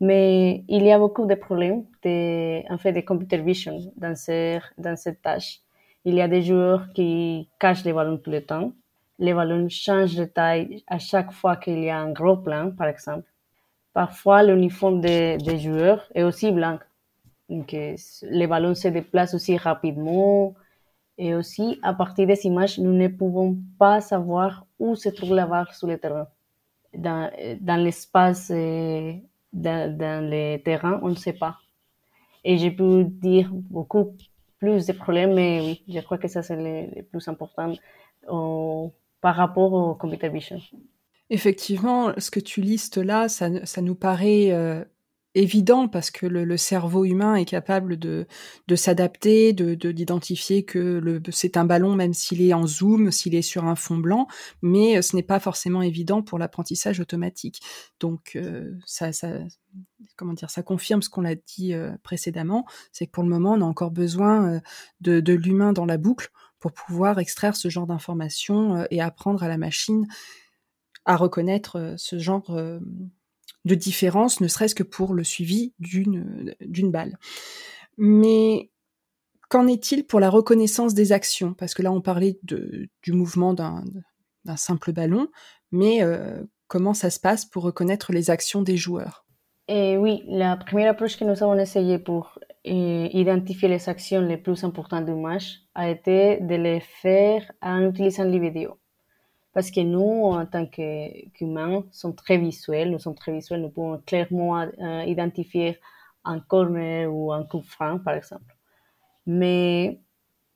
Mais 0.01 0.65
il 0.69 0.85
y 0.85 0.93
a 0.93 0.99
beaucoup 0.99 1.27
de 1.27 1.35
problèmes 1.35 1.85
de, 2.05 2.73
en 2.73 2.79
fait, 2.79 2.93
de 2.93 3.01
computer 3.01 3.39
vision 3.39 3.79
dans, 3.97 4.15
ces, 4.15 4.61
dans 4.79 4.97
cette 4.97 5.21
tâche. 5.21 5.61
Il 6.07 6.15
y 6.15 6.23
a 6.23 6.29
des 6.29 6.41
joueurs 6.41 6.87
qui 6.95 7.51
cachent 7.59 7.85
les 7.85 7.93
ballons 7.93 8.17
tout 8.17 8.31
le 8.31 8.43
temps. 8.43 8.73
Les 9.19 9.35
ballons 9.35 9.69
changent 9.69 10.17
de 10.17 10.25
taille 10.25 10.83
à 10.87 10.99
chaque 10.99 11.33
fois 11.33 11.57
qu'il 11.57 11.85
y 11.85 11.91
a 11.91 11.99
un 11.99 12.13
gros 12.13 12.39
plan, 12.39 12.71
par 12.71 12.89
exemple. 12.89 13.29
Parfois, 13.93 14.43
l'uniforme 14.43 15.01
des, 15.03 15.37
des 15.37 15.59
joueurs 15.59 16.09
est 16.15 16.23
aussi 16.23 16.51
blanc. 16.53 16.79
Donc, 17.51 17.73
les 17.73 18.47
ballons 18.47 18.75
se 18.75 18.89
déplacent 18.89 19.35
aussi 19.35 19.57
rapidement. 19.57 20.55
Et 21.19 21.35
aussi, 21.35 21.79
à 21.83 21.93
partir 21.93 22.27
des 22.27 22.47
images, 22.47 22.79
nous 22.79 22.93
ne 22.93 23.09
pouvons 23.09 23.59
pas 23.79 24.01
savoir 24.01 24.67
où 24.79 24.95
se 24.97 25.11
trouve 25.11 25.35
la 25.35 25.47
balle 25.47 25.67
sur 25.73 25.89
le 25.89 25.99
terrain. 25.99 26.29
Dans, 26.95 27.31
dans 27.61 27.77
l'espace 27.77 28.51
dans, 29.53 29.97
dans 29.99 30.31
les 30.31 30.63
terrains, 30.65 31.01
on 31.03 31.09
ne 31.09 31.15
sait 31.15 31.33
pas. 31.33 31.59
Et 32.45 32.57
j'ai 32.57 32.71
pu 32.71 33.05
dire 33.05 33.51
beaucoup 33.53 34.17
plus 34.59 34.87
de 34.87 34.93
problèmes, 34.93 35.35
mais 35.35 35.61
oui, 35.61 35.83
je 35.89 36.01
crois 36.01 36.19
que 36.19 36.29
ça 36.29 36.43
c'est 36.43 36.57
le, 36.57 36.95
le, 36.95 37.03
plus 37.03 37.27
important 37.29 37.73
par 39.21 39.35
rapport 39.37 39.73
au 39.73 39.95
computer 39.95 40.29
vision. 40.29 40.61
Effectivement, 41.31 42.13
ce 42.19 42.31
que 42.31 42.41
tu 42.41 42.61
listes 42.61 42.97
là, 42.97 43.29
ça, 43.29 43.65
ça 43.67 43.83
nous 43.83 43.95
paraît 43.95 44.51
euh, 44.53 44.85
évident 45.35 45.89
parce 45.89 46.11
que 46.11 46.27
le, 46.27 46.57
cerveau 46.57 47.05
humain 47.05 47.37
est 47.37 47.45
capable 47.45 47.97
de, 47.99 48.27
s'adapter, 48.75 49.53
de 49.53 49.75
d'identifier 49.93 50.65
que 50.65 51.21
c'est 51.31 51.57
un 51.57 51.65
ballon 51.65 51.95
même 51.95 52.13
s'il 52.13 52.43
est 52.43 52.53
en 52.53 52.67
zoom, 52.67 53.11
s'il 53.11 53.35
est 53.35 53.43
sur 53.43 53.65
un 53.65 53.77
fond 53.77 53.97
blanc, 53.97 54.27
mais 54.63 54.99
euh, 54.99 55.03
ce 55.03 55.15
n'est 55.17 55.23
pas 55.23 55.41
forcément 55.41 55.83
évident 55.83 56.23
pour 56.23 56.39
l'apprentissage 56.39 57.01
automatique. 57.01 57.61
Donc 58.01 58.33
euh, 58.37 58.73
ça, 58.87 59.11
comment 60.17 60.33
dire, 60.33 60.51
ça 60.51 60.63
confirme 60.63 61.03
ce 61.03 61.09
qu'on 61.09 61.25
a 61.25 61.35
dit 61.35 61.75
euh, 61.75 61.93
précédemment, 62.03 62.67
c'est 62.93 63.07
que 63.07 63.13
pour 63.13 63.23
le 63.23 63.29
moment 63.31 63.53
on 63.53 63.61
a 63.61 63.65
encore 63.65 63.93
besoin 63.93 64.61
de, 65.01 65.33
l'humain 65.33 65.73
dans 65.73 65.87
la 65.87 65.97
boucle 65.97 66.31
pour 66.59 66.73
pouvoir 66.73 67.19
extraire 67.19 67.57
ce 67.57 67.69
genre 67.69 67.87
d'informations 67.87 68.85
et 68.91 69.01
apprendre 69.01 69.43
à 69.43 69.49
la 69.49 69.57
machine 69.57 70.07
à 71.07 71.17
reconnaître 71.17 71.95
ce 71.97 72.19
genre 72.19 72.51
de 73.65 73.75
différence, 73.75 74.41
ne 74.41 74.49
serait-ce 74.49 74.75
que 74.75 74.83
pour 74.83 75.15
le 75.15 75.25
suivi 75.25 75.75
d'une 75.79 76.91
balle. 76.91 77.19
Mais 77.99 78.71
qu'en 79.49 79.67
est-il 79.67 80.07
pour 80.07 80.21
la 80.21 80.31
reconnaissance 80.31 80.95
des 80.95 81.13
actions? 81.13 81.55
Parce 81.55 81.75
que 81.75 81.83
là, 81.83 81.93
on 81.93 82.01
parlait 82.01 82.39
du 82.43 83.13
mouvement 83.13 83.55
d'un 83.55 83.85
simple 84.57 84.93
ballon, 84.93 85.29
mais 85.73 86.03
euh, 86.03 86.43
comment 86.69 86.95
ça 86.95 87.11
se 87.11 87.21
passe 87.21 87.45
pour 87.45 87.65
reconnaître 87.65 88.13
les 88.13 88.31
actions 88.31 88.63
des 88.63 88.77
joueurs? 88.77 89.27
Et 89.69 89.97
Oui, 89.97 90.25
la 90.27 90.57
première 90.57 90.91
approche 90.91 91.17
que 91.17 91.25
nous 91.25 91.43
avons 91.43 91.57
essayé 91.57 91.99
pour 91.99 92.39
euh, 92.67 93.09
identifier 93.13 93.69
les 93.69 93.89
actions 93.89 94.21
les 94.21 94.37
plus 94.37 94.65
importantes 94.65 95.05
du 95.05 95.15
match 95.15 95.61
a 95.75 95.89
été 95.89 96.41
de 96.41 96.57
les 96.57 96.81
faire 96.81 97.51
en 97.63 97.89
utilisant 97.89 98.25
les 98.25 98.41
vidéos 98.41 98.80
parce 99.53 99.71
que 99.71 99.81
nous, 99.81 100.25
en 100.25 100.47
tant 100.47 100.67
qu'humains, 100.67 101.85
sommes 101.91 102.15
très 102.15 102.39
visuels, 102.39 102.91
nous 102.91 102.99
sommes 102.99 103.15
très 103.15 103.33
visuels, 103.33 103.63
nous 103.63 103.71
pouvons 103.71 103.99
clairement 103.99 104.61
euh, 104.61 105.05
identifier 105.07 105.79
un 106.25 106.41
corner 106.41 107.07
ou 107.07 107.33
un 107.33 107.45
coup 107.45 107.63
franc, 107.63 107.99
par 107.99 108.15
exemple. 108.15 108.57
Mais 109.27 110.01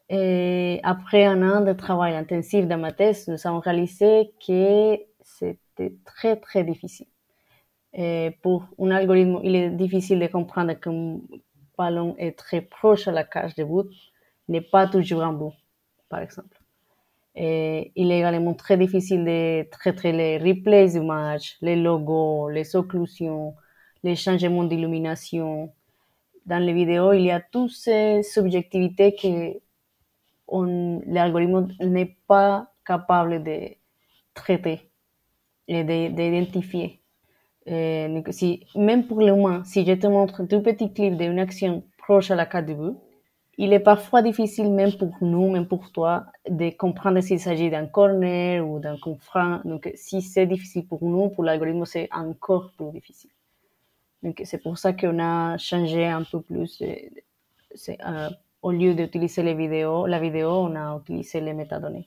et 0.09 0.81
après 0.83 1.25
un 1.25 1.43
an 1.43 1.61
de 1.63 1.73
travail 1.73 2.15
intensif 2.15 2.67
dans 2.67 2.79
ma 2.79 2.93
thèse, 2.93 3.27
nous 3.29 3.47
avons 3.47 3.61
réalisé 3.61 4.33
que 4.47 4.99
c'était 5.23 5.95
très, 6.05 6.37
très 6.37 6.63
difficile. 6.63 7.07
Pour 8.43 8.67
un 8.79 8.91
algorithme, 8.91 9.41
il 9.43 9.55
est 9.55 9.71
difficile 9.71 10.21
de 10.21 10.27
comprendre 10.27 10.75
qu'un 10.75 11.21
ballon 11.79 12.15
est 12.19 12.37
très 12.37 12.61
proche 12.61 13.09
à 13.09 13.13
la 13.13 13.25
cage 13.25 13.55
de 13.55 13.65
but, 13.65 13.91
n'est 14.49 14.61
pas 14.61 14.87
toujours 14.87 15.23
un 15.23 15.33
but, 15.33 15.55
par 16.09 16.21
exemple. 16.21 16.59
Et 17.37 17.91
il 17.97 18.13
est 18.13 18.19
également 18.19 18.55
très 18.55 18.77
difficile 18.77 19.25
de 19.25 19.69
traiter 19.71 20.13
les 20.13 20.39
replays 20.39 20.91
du 20.91 21.01
match, 21.01 21.57
les 21.61 21.75
logos, 21.75 22.49
les 22.49 22.77
occlusions, 22.77 23.55
les 24.05 24.15
changements 24.15 24.65
d'illumination. 24.65 25.73
Dans 26.47 26.59
les 26.59 26.73
vidéos, 26.73 27.13
il 27.13 27.23
y 27.23 27.31
a 27.31 27.41
toutes 27.41 27.71
ces 27.71 28.23
subjectivités 28.23 29.17
que 29.17 29.59
l'algorithme 31.07 31.69
n'est 31.81 32.17
pas 32.29 32.71
capable 32.87 33.43
de 33.43 33.71
traiter 34.35 34.91
et 35.67 35.83
d'identifier. 35.83 37.01
Si, 37.67 38.67
même 38.77 39.07
pour 39.07 39.21
l'humain, 39.21 39.65
si 39.65 39.85
je 39.87 39.95
te 39.95 40.07
montre 40.07 40.43
un 40.43 40.47
tout 40.47 40.61
petit 40.61 40.93
clip 40.93 41.17
d'une 41.17 41.39
action 41.39 41.83
proche 41.99 42.31
à 42.31 42.37
la 42.37 42.45
carte 42.45 42.67
de 42.67 42.75
but, 42.75 42.97
il 43.59 43.73
est 43.73 43.81
parfois 43.81 44.23
difficile, 44.23 44.71
même 44.71 44.93
pour 44.97 45.17
nous, 45.21 45.51
même 45.51 45.67
pour 45.67 45.93
toi, 45.93 46.27
de 46.49 46.71
comprendre 46.77 47.21
s'il 47.21 47.41
s'agit 47.41 47.71
d'un 47.71 47.87
corner 47.87 48.61
ou 48.61 48.81
d'un 48.81 48.99
coup. 48.99 49.19
Donc, 49.65 49.91
si 49.95 50.23
c'est 50.23 50.47
difficile 50.47 50.87
pour 50.87 51.05
nous, 51.05 51.29
pour 51.31 51.45
l'algorithme, 51.45 51.85
c'est 51.85 52.09
encore 52.13 52.73
plus 52.77 52.91
difficile. 52.93 53.31
Donc, 54.23 54.41
c'est 54.45 54.63
pour 54.63 54.79
ça 54.79 54.93
qu'on 54.93 55.19
a 55.19 55.57
changé 55.59 56.07
un 56.07 56.23
peu 56.25 56.41
plus. 56.41 56.83
Euh, 56.83 58.31
au 58.63 58.73
lieu 58.73 58.95
d'utiliser 58.95 59.43
les 59.43 59.55
vidéos, 59.55 60.07
la 60.07 60.19
vidéo, 60.19 60.49
on 60.49 60.75
a 60.75 60.97
utilisé 60.99 61.41
les 61.41 61.53
métadonnées. 61.53 62.07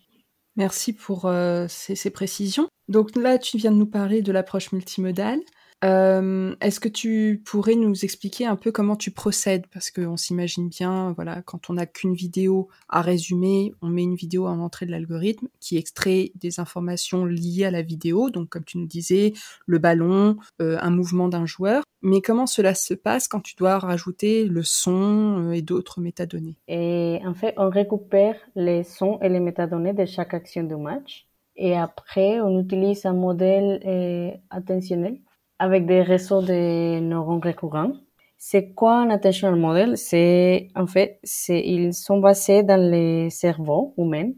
Merci 0.55 0.91
pour 0.93 1.25
euh, 1.25 1.67
ces, 1.69 2.09
précisions. 2.09 2.67
Donc 2.87 3.15
là, 3.15 3.37
tu 3.37 3.57
viens 3.57 3.71
de 3.71 3.77
nous 3.77 3.85
parler 3.85 4.23
de 4.23 4.31
l'approche 4.31 4.71
multimodale. 4.71 5.39
Euh, 5.83 6.55
Est-ce 6.59 6.79
que 6.79 6.89
tu 6.89 7.43
pourrais 7.45 7.75
nous 7.75 8.03
expliquer 8.03 8.45
un 8.45 8.55
peu 8.55 8.71
comment 8.71 8.95
tu 8.95 9.11
procèdes? 9.11 9.67
Parce 9.67 9.91
qu'on 9.91 10.17
s'imagine 10.17 10.69
bien, 10.69 11.13
voilà, 11.13 11.41
quand 11.43 11.69
on 11.69 11.73
n'a 11.73 11.85
qu'une 11.85 12.15
vidéo 12.15 12.67
à 12.89 13.01
résumer, 13.01 13.73
on 13.81 13.87
met 13.87 14.03
une 14.03 14.15
vidéo 14.15 14.47
en 14.47 14.59
entrée 14.59 14.87
de 14.87 14.91
l'algorithme 14.91 15.47
qui 15.59 15.77
extrait 15.77 16.31
des 16.35 16.59
informations 16.59 17.25
liées 17.25 17.65
à 17.65 17.71
la 17.71 17.83
vidéo, 17.83 18.29
donc 18.29 18.49
comme 18.49 18.63
tu 18.63 18.79
nous 18.79 18.87
disais, 18.87 19.33
le 19.67 19.77
ballon, 19.77 20.37
euh, 20.61 20.77
un 20.81 20.89
mouvement 20.89 21.27
d'un 21.27 21.45
joueur. 21.45 21.83
Mais 22.01 22.21
comment 22.21 22.47
cela 22.47 22.73
se 22.73 22.93
passe 22.93 23.27
quand 23.27 23.41
tu 23.41 23.55
dois 23.55 23.79
rajouter 23.79 24.45
le 24.45 24.63
son 24.63 25.47
euh, 25.47 25.51
et 25.51 25.61
d'autres 25.61 25.99
métadonnées? 26.01 26.55
Et 26.67 27.19
en 27.25 27.33
fait, 27.33 27.53
on 27.57 27.69
récupère 27.69 28.35
les 28.55 28.83
sons 28.83 29.19
et 29.21 29.29
les 29.29 29.39
métadonnées 29.39 29.93
de 29.93 30.05
chaque 30.05 30.33
action 30.33 30.63
du 30.63 30.75
match. 30.75 31.27
Et 31.55 31.75
après, 31.75 32.39
on 32.39 32.59
utilise 32.59 33.05
un 33.07 33.13
modèle 33.13 34.39
attentionnel 34.51 35.17
avec 35.59 35.85
des 35.85 36.01
réseaux 36.01 36.41
de 36.41 36.99
neurones 36.99 37.41
récurrents. 37.41 37.93
C'est 38.37 38.73
quoi 38.73 38.99
un 38.99 39.09
attentional 39.09 39.55
model 39.55 39.97
C'est 39.97 40.69
en 40.75 40.85
fait, 40.87 41.19
c'est 41.23 41.59
ils 41.59 41.93
sont 41.93 42.19
basés 42.19 42.63
dans 42.63 42.79
les 42.79 43.29
cerveaux 43.29 43.93
humains 43.97 44.31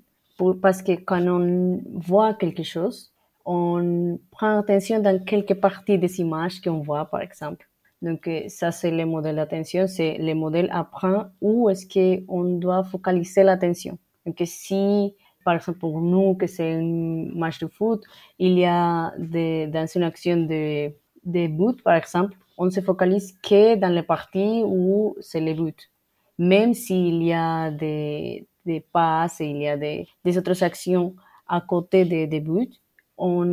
parce 0.61 0.81
que 0.81 0.93
quand 0.93 1.25
on 1.27 1.81
voit 1.93 2.33
quelque 2.33 2.63
chose, 2.63 3.11
on 3.45 4.19
prend 4.31 4.59
attention 4.59 4.99
dans 4.99 5.23
quelques 5.23 5.55
parties 5.55 5.97
des 5.97 6.19
images 6.19 6.61
qu'on 6.61 6.81
voit, 6.81 7.05
par 7.05 7.21
exemple. 7.21 7.67
Donc, 8.01 8.27
euh, 8.27 8.43
ça, 8.47 8.71
c'est 8.71 8.91
le 8.91 9.05
modèle 9.05 9.35
d'attention. 9.38 9.88
C'est 9.88 10.17
le 10.17 10.33
modèle 10.33 10.69
apprend 10.71 11.25
où 11.41 11.69
est-ce 11.69 11.85
qu'on 11.88 12.43
doit 12.59 12.83
focaliser 12.83 13.43
l'attention. 13.43 13.97
Donc, 14.25 14.41
si, 14.45 15.13
par 15.43 15.55
exemple, 15.55 15.79
pour 15.79 15.99
nous, 15.99 16.35
que 16.35 16.47
c'est 16.47 16.75
un 16.75 17.27
match 17.33 17.59
de 17.59 17.67
foot, 17.67 18.03
il 18.38 18.57
y 18.57 18.65
a 18.65 19.13
des, 19.17 19.67
dans 19.67 19.88
une 19.88 20.03
action 20.03 20.38
de, 20.38 20.91
de 21.23 21.47
but, 21.47 21.81
par 21.83 21.95
exemple, 21.95 22.38
on 22.57 22.69
se 22.69 22.81
focalise 22.81 23.38
que 23.41 23.75
dans 23.75 23.93
les 23.93 24.03
parties 24.03 24.61
où 24.65 25.15
c'est 25.21 25.41
le 25.41 25.53
but. 25.53 25.89
Même 26.38 26.73
s'il 26.73 27.23
y 27.23 27.33
a 27.33 27.71
des, 27.71 28.47
des 28.65 28.81
passes, 28.81 29.39
il 29.39 29.57
y 29.57 29.67
a 29.67 29.77
des, 29.77 30.07
des 30.23 30.38
autres 30.38 30.63
actions 30.63 31.15
à 31.47 31.61
côté 31.61 32.05
des, 32.05 32.27
des 32.27 32.39
buts, 32.39 32.69
on, 33.17 33.43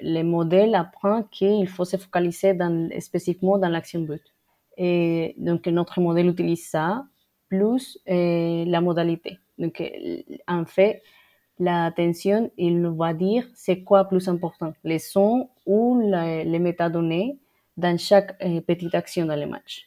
le 0.00 0.22
modèle 0.22 0.74
apprend 0.74 1.22
qu'il 1.24 1.68
faut 1.68 1.84
se 1.84 1.96
focaliser 1.96 2.54
dans, 2.54 2.88
spécifiquement 3.00 3.58
dans 3.58 3.68
l'action 3.68 4.00
but. 4.00 4.22
Et 4.76 5.34
donc, 5.38 5.66
notre 5.66 6.00
modèle 6.00 6.28
utilise 6.28 6.68
ça, 6.68 7.04
plus 7.48 7.98
euh, 8.08 8.64
la 8.64 8.80
modalité. 8.80 9.38
Donc, 9.58 9.82
en 10.48 10.64
fait, 10.64 11.02
l'attention, 11.62 12.50
il 12.56 12.86
va 12.88 13.14
dire 13.14 13.46
c'est 13.54 13.82
quoi 13.82 14.04
plus 14.04 14.28
important, 14.28 14.72
les 14.84 14.98
sons 14.98 15.48
ou 15.66 16.00
les 16.00 16.58
métadonnées 16.58 17.38
dans 17.76 17.98
chaque 17.98 18.36
euh, 18.42 18.60
petite 18.60 18.94
action 18.94 19.26
dans 19.26 19.38
le 19.38 19.46
match. 19.46 19.86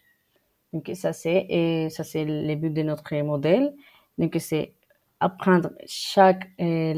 Donc, 0.74 0.92
ça, 0.94 1.14
c'est, 1.14 1.88
ça, 1.90 2.04
c'est 2.04 2.26
le 2.26 2.56
but 2.56 2.72
de 2.74 2.82
notre 2.82 3.16
modèle. 3.22 3.74
Donc, 4.18 4.36
c'est 4.40 4.74
apprendre 5.20 5.72
chaque, 5.86 6.50
euh, 6.60 6.94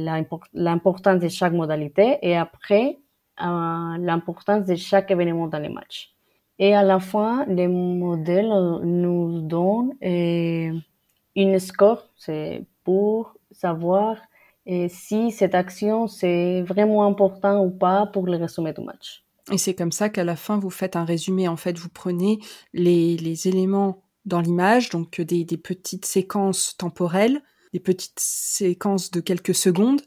l'importance 0.54 1.20
de 1.20 1.28
chaque 1.28 1.54
modalité 1.54 2.18
et 2.22 2.36
après 2.36 2.98
euh, 3.42 3.98
l'importance 4.00 4.66
de 4.66 4.76
chaque 4.76 5.12
événement 5.12 5.48
dans 5.48 5.60
les 5.60 5.70
matchs. 5.70 6.14
Et 6.60 6.74
à 6.74 6.84
la 6.84 7.00
fin, 7.00 7.46
le 7.46 7.68
modèle 7.68 8.50
nous 8.84 9.42
donne 9.42 9.94
euh, 10.04 10.74
une 11.36 11.60
score, 11.60 12.10
c'est 12.16 12.66
pour 12.84 13.36
savoir 13.52 14.18
si 14.90 15.32
cette 15.32 15.56
action 15.56 16.08
c'est 16.08 16.62
vraiment 16.62 17.06
important 17.06 17.64
ou 17.64 17.72
pas 17.72 18.06
pour 18.08 18.26
le 18.26 18.38
résumé 18.38 18.74
du 18.74 18.82
match. 18.82 19.24
Et 19.52 19.58
c'est 19.58 19.74
comme 19.74 19.94
ça 19.94 20.10
qu'à 20.10 20.24
la 20.24 20.36
fin, 20.36 20.60
vous 20.60 20.70
faites 20.70 20.96
un 20.96 21.06
résumé. 21.06 21.48
En 21.48 21.56
fait, 21.56 21.78
vous 21.78 21.90
prenez 21.90 22.40
les, 22.74 23.16
les 23.16 23.48
éléments 23.48 24.04
dans 24.26 24.42
l'image, 24.42 24.90
donc 24.90 25.22
des, 25.22 25.46
des 25.46 25.58
petites 25.58 26.06
séquences 26.06 26.76
temporelles, 26.78 27.42
des 27.74 27.80
petites 27.80 28.20
séquences 28.20 29.10
de 29.10 29.22
quelques 29.22 29.56
secondes 29.56 30.02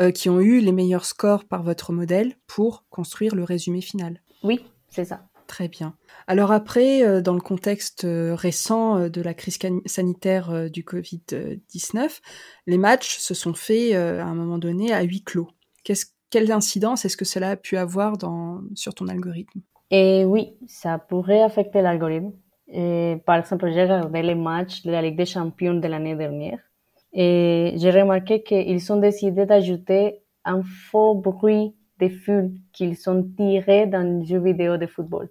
euh, 0.00 0.10
qui 0.10 0.30
ont 0.30 0.40
eu 0.40 0.60
les 0.60 0.72
meilleurs 0.72 1.04
scores 1.04 1.44
par 1.44 1.62
votre 1.62 1.92
modèle 1.92 2.36
pour 2.46 2.84
construire 2.88 3.34
le 3.34 3.44
résumé 3.44 3.82
final. 3.82 4.22
Oui, 4.42 4.64
c'est 4.88 5.04
ça. 5.04 5.22
Très 5.48 5.66
bien. 5.66 5.94
Alors 6.28 6.52
après, 6.52 7.02
euh, 7.02 7.20
dans 7.20 7.34
le 7.34 7.40
contexte 7.40 8.04
euh, 8.04 8.36
récent 8.36 9.08
de 9.08 9.20
la 9.20 9.34
crise 9.34 9.58
sanitaire 9.86 10.70
du 10.70 10.84
Covid-19, 10.84 12.20
les 12.68 12.78
matchs 12.78 13.18
se 13.18 13.34
sont 13.34 13.54
faits 13.54 13.94
à 13.94 14.24
un 14.24 14.34
moment 14.34 14.58
donné 14.58 14.92
à 14.92 15.02
huis 15.02 15.24
clos. 15.24 15.48
Quelle 16.30 16.52
incidence 16.52 17.04
est-ce 17.04 17.16
que 17.16 17.24
cela 17.24 17.50
a 17.50 17.56
pu 17.56 17.76
avoir 17.76 18.16
sur 18.74 18.94
ton 18.94 19.08
algorithme? 19.08 19.60
Et 19.90 20.24
oui, 20.26 20.52
ça 20.68 20.98
pourrait 20.98 21.42
affecter 21.42 21.80
l'algorithme. 21.80 22.32
Par 23.24 23.36
exemple, 23.36 23.72
j'ai 23.72 23.84
regardé 23.84 24.22
les 24.22 24.34
matchs 24.34 24.82
de 24.82 24.90
la 24.90 25.00
Ligue 25.00 25.16
des 25.16 25.24
Champions 25.24 25.74
de 25.74 25.88
l'année 25.88 26.14
dernière 26.14 26.58
et 27.12 27.74
j'ai 27.76 27.90
remarqué 27.90 28.42
qu'ils 28.42 28.92
ont 28.92 29.00
décidé 29.00 29.46
d'ajouter 29.46 30.20
un 30.44 30.62
faux 30.62 31.14
bruit 31.14 31.74
de 32.00 32.08
foule 32.08 32.52
qu'ils 32.72 33.08
ont 33.08 33.22
tiré 33.36 33.86
dans 33.86 34.02
le 34.02 34.24
jeu 34.24 34.38
vidéo 34.38 34.76
de 34.76 34.86
football. 34.86 35.28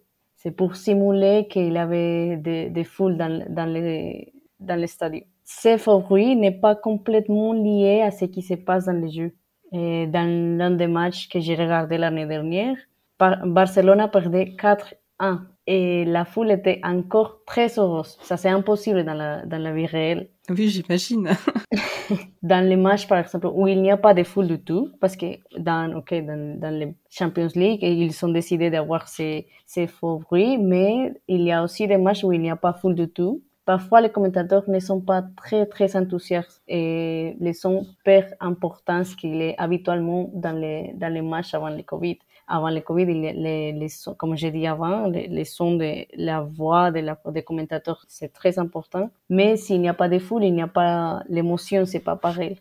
C'est 0.48 0.56
pour 0.56 0.78
simuler 0.78 1.46
qu'il 1.50 1.74
y 1.74 1.78
avait 1.78 2.38
des, 2.38 2.84
foules 2.86 3.18
dans, 3.18 3.44
dans, 3.50 3.66
les, 3.66 4.32
dans 4.62 4.80
le 4.80 4.88
stade. 4.88 5.16
Ce 5.44 6.36
n'est 6.36 6.52
pas 6.54 6.74
complètement 6.74 7.52
lié 7.52 8.02
à 8.02 8.12
ce 8.12 8.24
qui 8.24 8.42
se 8.42 8.54
passe 8.54 8.86
dans 8.86 8.94
le 8.94 9.10
jeu. 9.10 9.34
Et 9.74 10.08
dans 10.08 10.58
l'un 10.58 10.72
des 10.72 10.88
matchs 10.88 11.28
que 11.28 11.42
j'ai 11.42 11.56
regardé 11.56 11.98
l'année 11.98 12.26
dernière, 12.26 12.78
Barcelona 13.20 14.08
perdait 14.08 14.56
4-1 14.58 15.42
et 15.66 16.06
la 16.06 16.24
foule 16.24 16.52
était 16.52 16.80
encore 16.82 17.42
très 17.46 17.78
heureuse. 17.78 18.18
Ça, 18.22 18.38
c'est 18.38 18.48
impossible 18.48 19.04
dans 19.04 19.16
la, 19.16 19.46
dans 19.46 19.62
la 19.62 19.74
vie 19.74 19.86
réelle. 19.86 20.30
Oui, 20.50 20.70
j'imagine. 20.70 21.30
dans 22.42 22.68
les 22.68 22.78
matchs, 22.78 23.08
par 23.08 23.20
exemple, 23.20 23.48
où 23.54 23.68
il 23.68 23.82
n'y 23.82 23.92
a 23.92 23.98
pas 23.98 24.14
de 24.14 24.24
foule 24.24 24.48
du 24.48 24.60
tout, 24.60 24.90
parce 25.02 25.18
que 25.18 25.26
dans, 25.58 25.94
okay, 25.98 26.22
dans, 26.22 26.58
dans 26.60 26.74
les 26.74 26.96
Champions 27.10 27.50
League, 27.56 27.80
ils 27.82 28.26
ont 28.26 28.30
décidé 28.30 28.70
d'avoir 28.70 29.08
ces, 29.10 29.48
ces 29.66 29.88
faux 29.88 30.20
bruits, 30.20 30.58
mais 30.58 31.14
il 31.28 31.42
y 31.42 31.52
a 31.52 31.64
aussi 31.64 31.88
des 31.88 31.98
matchs 31.98 32.24
où 32.24 32.32
il 32.32 32.42
n'y 32.42 32.50
a 32.50 32.56
pas 32.56 32.74
foule 32.74 32.96
du 32.96 33.10
tout. 33.10 33.44
Parfois, 33.66 34.00
les 34.00 34.10
commentateurs 34.10 34.64
ne 34.70 34.80
sont 34.80 35.02
pas 35.02 35.22
très, 35.36 35.66
très 35.66 35.98
enthousiastes 35.98 36.64
et 36.70 37.36
les 37.42 37.52
sons 37.52 37.86
perdent 38.06 38.38
importance 38.40 39.14
qu'il 39.14 39.42
est 39.42 39.56
habituellement 39.58 40.32
dans 40.34 40.54
les, 40.54 40.94
dans 40.96 41.14
les 41.14 41.22
matchs 41.22 41.54
avant 41.54 41.70
le 41.70 41.84
Covid 41.84 42.18
avant 42.48 42.70
le 42.70 42.82
Covid, 42.82 43.06
les, 43.06 43.72
les, 43.74 43.88
comme 44.18 44.36
j'ai 44.36 44.52
dit 44.52 44.68
avant, 44.68 45.08
les, 45.08 45.46
sons 45.46 45.76
de 45.76 46.06
la 46.16 46.42
voix 46.42 46.92
de 46.92 47.00
la, 47.00 47.20
des 47.32 47.44
commentateurs, 47.44 48.06
c'est 48.08 48.32
très 48.32 48.58
important. 48.58 49.10
Mais 49.30 49.58
s'il 49.58 49.82
n'y 49.82 49.90
a 49.90 49.94
pas 49.94 50.10
de 50.10 50.20
foule, 50.20 50.46
il 50.46 50.54
n'y 50.54 50.62
a 50.62 50.68
pas 50.68 51.24
l'émotion, 51.30 51.86
c'est 51.86 52.00
pas 52.00 52.16
pareil. 52.16 52.58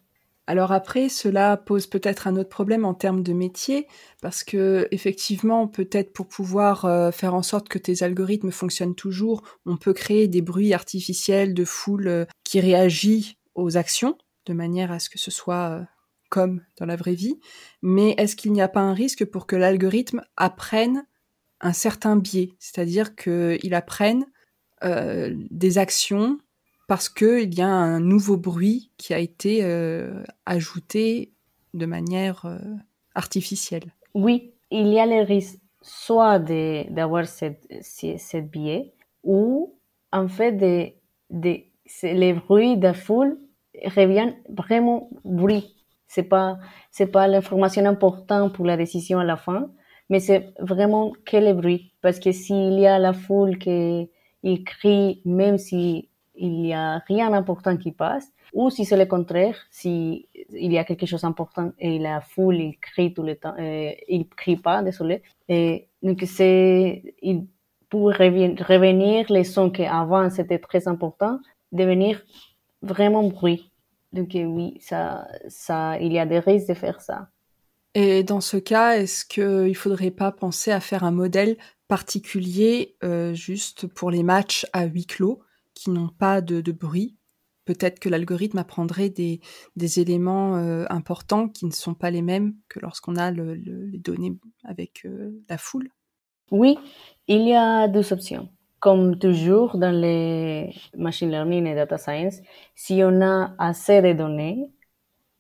Alors 0.48 0.70
après, 0.70 1.08
cela 1.08 1.56
pose 1.56 1.88
peut-être 1.88 2.28
un 2.28 2.36
autre 2.36 2.48
problème 2.48 2.84
en 2.84 2.94
termes 2.94 3.24
de 3.24 3.32
métier, 3.32 3.88
parce 4.22 4.44
que 4.44 4.86
effectivement, 4.92 5.66
peut-être 5.66 6.12
pour 6.12 6.28
pouvoir 6.28 6.84
euh, 6.84 7.10
faire 7.10 7.34
en 7.34 7.42
sorte 7.42 7.68
que 7.68 7.78
tes 7.78 8.04
algorithmes 8.04 8.52
fonctionnent 8.52 8.94
toujours, 8.94 9.42
on 9.66 9.76
peut 9.76 9.92
créer 9.92 10.28
des 10.28 10.42
bruits 10.42 10.72
artificiels 10.72 11.52
de 11.52 11.64
foule 11.64 12.06
euh, 12.06 12.24
qui 12.44 12.60
réagit 12.60 13.38
aux 13.56 13.76
actions, 13.76 14.16
de 14.46 14.52
manière 14.52 14.92
à 14.92 15.00
ce 15.00 15.10
que 15.10 15.18
ce 15.18 15.32
soit 15.32 15.70
euh, 15.70 15.82
comme 16.28 16.62
dans 16.78 16.86
la 16.86 16.96
vraie 16.96 17.14
vie, 17.14 17.38
mais 17.82 18.14
est-ce 18.18 18.36
qu'il 18.36 18.52
n'y 18.52 18.62
a 18.62 18.68
pas 18.68 18.80
un 18.80 18.94
risque 18.94 19.24
pour 19.24 19.46
que 19.46 19.56
l'algorithme 19.56 20.22
apprenne 20.36 21.06
un 21.60 21.72
certain 21.72 22.16
biais, 22.16 22.50
c'est-à-dire 22.58 23.16
qu'il 23.16 23.74
apprenne 23.74 24.26
euh, 24.84 25.34
des 25.50 25.78
actions 25.78 26.38
parce 26.86 27.08
qu'il 27.08 27.54
y 27.54 27.62
a 27.62 27.68
un 27.68 27.98
nouveau 27.98 28.36
bruit 28.36 28.92
qui 28.96 29.12
a 29.14 29.18
été 29.18 29.64
euh, 29.64 30.22
ajouté 30.44 31.32
de 31.74 31.86
manière 31.86 32.44
euh, 32.44 32.58
artificielle. 33.14 33.92
Oui, 34.14 34.52
il 34.70 34.88
y 34.88 35.00
a 35.00 35.06
le 35.06 35.22
risque 35.22 35.58
soit 35.82 36.38
d'avoir 36.38 37.26
cette, 37.26 37.66
cette 37.80 38.50
biais 38.50 38.92
ou 39.22 39.78
en 40.12 40.28
fait 40.28 40.52
de, 40.52 40.92
les 42.02 42.32
bruits 42.32 42.76
de 42.76 42.92
foule 42.92 43.38
reviennent 43.84 44.36
vraiment 44.48 45.10
bruit 45.24 45.75
c'est 46.08 46.24
pas, 46.24 46.58
c'est 46.90 47.06
pas 47.06 47.28
l'information 47.28 47.84
importante 47.86 48.52
pour 48.54 48.66
la 48.66 48.76
décision 48.76 49.18
à 49.18 49.24
la 49.24 49.36
fin, 49.36 49.70
mais 50.08 50.20
c'est 50.20 50.52
vraiment 50.60 51.12
quel 51.24 51.54
bruit. 51.56 51.92
Parce 52.00 52.18
que 52.20 52.32
s'il 52.32 52.78
y 52.78 52.86
a 52.86 52.98
la 52.98 53.12
foule 53.12 53.58
qui 53.58 54.10
crie, 54.64 55.20
même 55.24 55.58
si 55.58 56.08
il 56.36 56.66
y 56.66 56.72
a 56.72 56.98
rien 57.08 57.30
d'important 57.30 57.76
qui 57.76 57.92
passe, 57.92 58.30
ou 58.52 58.70
si 58.70 58.84
c'est 58.84 58.96
le 58.96 59.06
contraire, 59.06 59.56
si 59.70 60.28
il 60.50 60.72
y 60.72 60.78
a 60.78 60.84
quelque 60.84 61.06
chose 61.06 61.22
d'important 61.22 61.72
et 61.78 61.98
la 61.98 62.20
foule 62.20 62.56
il 62.56 62.78
crie 62.78 63.12
tout 63.12 63.22
le 63.22 63.36
temps, 63.36 63.54
euh, 63.58 63.90
il 64.08 64.28
crie 64.28 64.56
pas, 64.56 64.82
désolé. 64.82 65.22
Donc 66.02 66.22
c'est, 66.26 67.14
il 67.22 67.46
pour 67.88 68.08
revenir 68.08 69.26
les 69.30 69.44
sons 69.44 69.70
qui 69.70 69.84
avant 69.84 70.28
c'était 70.30 70.58
très 70.58 70.88
important, 70.88 71.38
devenir 71.72 72.22
vraiment 72.82 73.24
bruit. 73.24 73.70
Donc 74.12 74.34
euh, 74.34 74.44
oui, 74.44 74.78
ça, 74.80 75.28
ça, 75.48 75.98
il 76.00 76.12
y 76.12 76.18
a 76.18 76.26
des 76.26 76.38
risques 76.38 76.68
de 76.68 76.74
faire 76.74 77.00
ça. 77.00 77.28
Et 77.94 78.22
dans 78.22 78.40
ce 78.40 78.56
cas, 78.56 78.98
est-ce 78.98 79.24
qu'il 79.24 79.44
ne 79.44 79.74
faudrait 79.74 80.10
pas 80.10 80.32
penser 80.32 80.70
à 80.70 80.80
faire 80.80 81.04
un 81.04 81.10
modèle 81.10 81.56
particulier 81.88 82.96
euh, 83.02 83.32
juste 83.32 83.86
pour 83.86 84.10
les 84.10 84.22
matchs 84.22 84.66
à 84.72 84.84
huis 84.84 85.06
clos 85.06 85.40
qui 85.74 85.90
n'ont 85.90 86.08
pas 86.08 86.40
de, 86.40 86.60
bruit? 86.72 87.16
Peut-être 87.64 87.98
que 87.98 88.08
l'algorithme 88.08 88.58
apprendrait 88.58 89.08
des, 89.08 89.40
des 89.76 89.98
éléments 89.98 90.56
euh, 90.56 90.84
importants 90.90 91.48
qui 91.48 91.64
ne 91.64 91.72
sont 91.72 91.94
pas 91.94 92.10
les 92.10 92.22
mêmes 92.22 92.54
que 92.68 92.80
lorsqu'on 92.80 93.16
a 93.16 93.30
les 93.30 93.98
données 93.98 94.36
avec 94.62 95.06
la 95.48 95.58
foule. 95.58 95.90
Oui, 96.50 96.78
il 97.26 97.48
y 97.48 97.54
a 97.54 97.88
deux 97.88 98.12
options. 98.12 98.48
Comme 98.78 99.18
toujours 99.18 99.78
dans 99.78 99.94
les 99.94 100.74
machine 100.96 101.30
learning 101.30 101.66
et 101.66 101.74
data 101.74 101.98
science, 101.98 102.40
si 102.74 103.02
on 103.02 103.20
a 103.22 103.54
assez 103.58 104.02
de 104.02 104.12
données, 104.12 104.70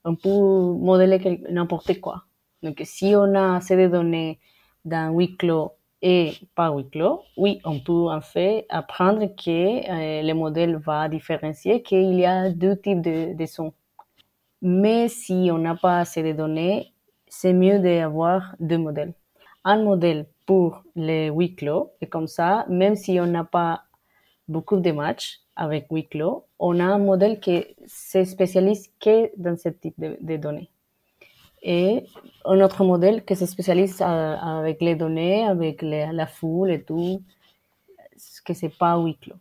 on 0.04 0.16
peut 0.16 0.28
modéliser 0.28 1.42
n'importe 1.50 2.00
quoi. 2.00 2.24
Donc, 2.62 2.80
si 2.84 3.14
on 3.14 3.34
a 3.34 3.56
assez 3.56 3.76
de 3.76 3.88
données 3.88 4.38
dans 4.84 5.12
huis 5.14 5.36
clos 5.36 5.72
et 6.00 6.32
pas 6.54 6.70
huis 6.70 6.88
clos, 6.88 7.22
oui, 7.36 7.60
on 7.64 7.78
peut 7.80 8.08
en 8.10 8.20
fait 8.20 8.66
apprendre 8.68 9.26
que 9.36 9.50
euh, 9.50 10.22
le 10.22 10.32
modèle 10.32 10.76
va 10.76 11.08
différencier 11.08 11.82
qu'il 11.82 12.14
y 12.14 12.24
a 12.24 12.50
deux 12.50 12.76
types 12.76 13.02
de 13.02 13.46
sons. 13.46 13.74
Mais 14.62 15.08
si 15.08 15.50
on 15.52 15.58
n'a 15.58 15.74
pas 15.76 16.00
assez 16.00 16.22
de 16.22 16.32
données, 16.32 16.92
c'est 17.28 17.52
mieux 17.52 17.78
d'avoir 17.78 18.56
deux 18.58 18.78
modèles. 18.78 19.14
Un 19.64 19.82
modèle 19.82 20.26
pour 20.46 20.84
les 20.94 21.28
huis 21.28 21.54
clos, 21.54 21.92
et 22.00 22.06
comme 22.06 22.28
ça, 22.28 22.64
même 22.68 22.94
si 22.94 23.18
on 23.20 23.26
n'a 23.26 23.44
pas 23.44 23.82
beaucoup 24.48 24.76
de 24.78 24.92
matchs 24.92 25.40
avec 25.56 25.86
huis 25.90 26.06
clos, 26.06 26.44
on 26.58 26.78
a 26.80 26.84
un 26.84 26.98
modèle 26.98 27.40
qui 27.40 27.64
se 27.86 28.24
spécialise 28.24 28.88
que 29.00 29.30
dans 29.36 29.56
ce 29.56 29.68
type 29.70 29.98
de, 29.98 30.36
données. 30.36 30.70
Et 31.62 32.04
un 32.44 32.60
autre 32.60 32.84
modèle 32.84 33.24
qui 33.24 33.34
se 33.34 33.46
spécialise 33.46 34.00
avec 34.00 34.80
les 34.80 34.94
données, 34.94 35.44
avec 35.44 35.82
la 35.82 36.26
foule 36.26 36.70
et 36.70 36.82
tout, 36.82 37.22
que 38.44 38.54
c'est 38.54 38.76
pas 38.78 38.98
huis 38.98 39.16
clos. 39.16 39.36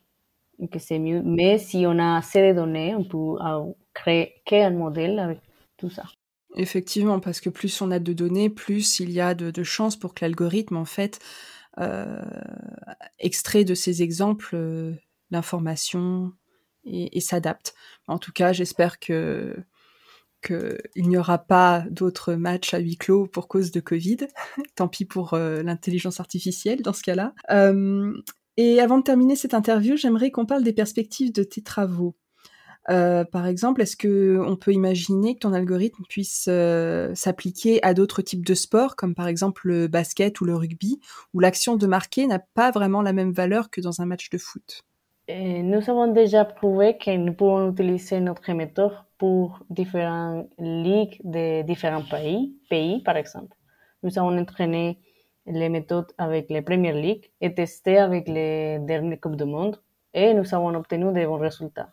Que 0.72 0.80
c'est 0.80 1.00
mieux. 1.00 1.22
Mais 1.24 1.58
si 1.60 1.86
on 1.86 2.00
a 2.00 2.18
assez 2.18 2.48
de 2.48 2.54
données, 2.56 2.96
on 2.96 3.04
peut 3.04 3.38
créer 3.94 4.63
un 4.63 4.72
modèle 4.72 5.20
avec 5.20 5.39
tout 5.78 5.89
ça. 5.89 6.04
Effectivement, 6.56 7.20
parce 7.20 7.41
que 7.41 7.50
plus 7.50 7.82
on 7.82 7.91
a 7.91 8.00
de 8.00 8.13
données, 8.13 8.50
plus 8.50 9.00
il 9.00 9.12
y 9.12 9.20
a 9.20 9.34
de, 9.34 9.63
chances 9.63 9.98
pour 9.98 10.13
que 10.13 10.24
l'algorithme, 10.24 10.78
en 10.78 10.86
fait, 10.86 11.20
euh, 11.80 12.22
extrait 13.20 13.65
de 13.65 13.76
ces 13.76 14.02
exemples 14.02 14.56
euh, 14.56 14.94
l'information 15.32 16.32
et, 16.86 17.20
s'adapte. 17.20 17.74
En 18.08 18.20
tout 18.20 18.32
cas, 18.32 18.54
j'espère 18.54 19.00
que 19.00 19.56
qu'il 20.46 21.10
n'y 21.10 21.18
aura 21.18 21.39
pas 21.39 21.84
d'autres 21.89 22.36
matchs 22.36 22.76
à 22.76 22.78
huis 22.78 22.98
clos 22.98 23.26
pour 23.26 23.48
cause 23.48 23.72
de 23.72 23.80
Covid. 23.80 24.18
Tant 24.76 24.88
pis 24.88 25.04
pour 25.04 25.34
euh, 25.34 25.63
l'intelligence 25.63 26.20
artificielle 26.20 26.84
dans 26.84 26.94
ce 26.94 27.02
cas-là. 27.02 27.34
et 28.56 28.80
avant 28.80 29.00
de 29.00 29.04
terminer 29.04 29.36
cette 29.36 29.56
interview, 29.56 29.98
j'aimerais 29.98 30.32
qu'on 30.32 30.46
parle 30.46 30.63
des 30.63 30.74
perspectives 30.74 31.34
de 31.34 31.44
tes 31.44 31.63
travaux. 31.63 32.15
Euh, 32.89 33.24
par 33.24 33.48
exemple, 33.48 33.82
est-ce 33.82 33.98
que 33.98 34.39
on 34.45 34.56
peut 34.56 34.71
imaginer 34.71 35.36
que 35.36 35.39
ton 35.39 35.54
algorithme 35.54 36.04
puisse 36.08 36.45
euh, 36.48 37.13
s'appliquer 37.15 37.84
à 37.84 37.93
d'autres 37.93 38.21
types 38.21 38.45
de 38.45 38.54
sports, 38.54 38.95
comme 38.95 39.15
par 39.15 39.28
exemple 39.28 39.67
le 39.67 39.88
basket 39.88 40.39
ou 40.41 40.45
le 40.45 40.56
rugby, 40.56 41.00
où 41.34 41.39
l'action 41.39 41.78
de 41.78 41.88
marquer 41.88 42.28
n'a 42.28 42.39
pas 42.39 42.71
vraiment 42.71 43.02
la 43.02 43.13
même 43.13 43.32
valeur 43.32 43.69
que 43.69 43.82
dans 43.82 44.02
un 44.02 44.06
match 44.06 44.30
de 44.30 44.38
foot? 44.38 44.84
Nous 45.28 45.89
avons 45.89 46.08
déjà 46.13 46.45
prouvé 46.45 46.98
que 46.98 47.15
nous 47.17 47.34
pouvons 47.34 47.71
utiliser 47.71 48.19
notre 48.19 48.52
méthode 48.54 48.93
pour 49.17 49.60
différentes 49.71 50.48
ligues 50.60 51.19
de 51.24 51.63
différents 51.63 52.04
pays, 52.04 52.54
pays 52.69 53.02
par 53.02 53.17
exemple. 53.17 53.58
Nous 54.04 54.19
avons 54.19 54.38
entraîné 54.38 55.00
les 55.48 55.69
méthodes 55.69 56.12
avec 56.19 56.52
les 56.52 56.62
premières 56.62 56.95
ligues 56.95 57.32
et 57.41 57.56
testé 57.56 57.98
avec 57.98 58.28
les 58.28 58.78
dernières 58.80 59.19
Coupes 59.19 59.36
du 59.36 59.45
Monde 59.45 59.82
et 60.13 60.34
nous 60.36 60.54
avons 60.54 60.76
obtenu 60.76 61.06
de 61.06 61.26
bons 61.26 61.39
résultats 61.39 61.89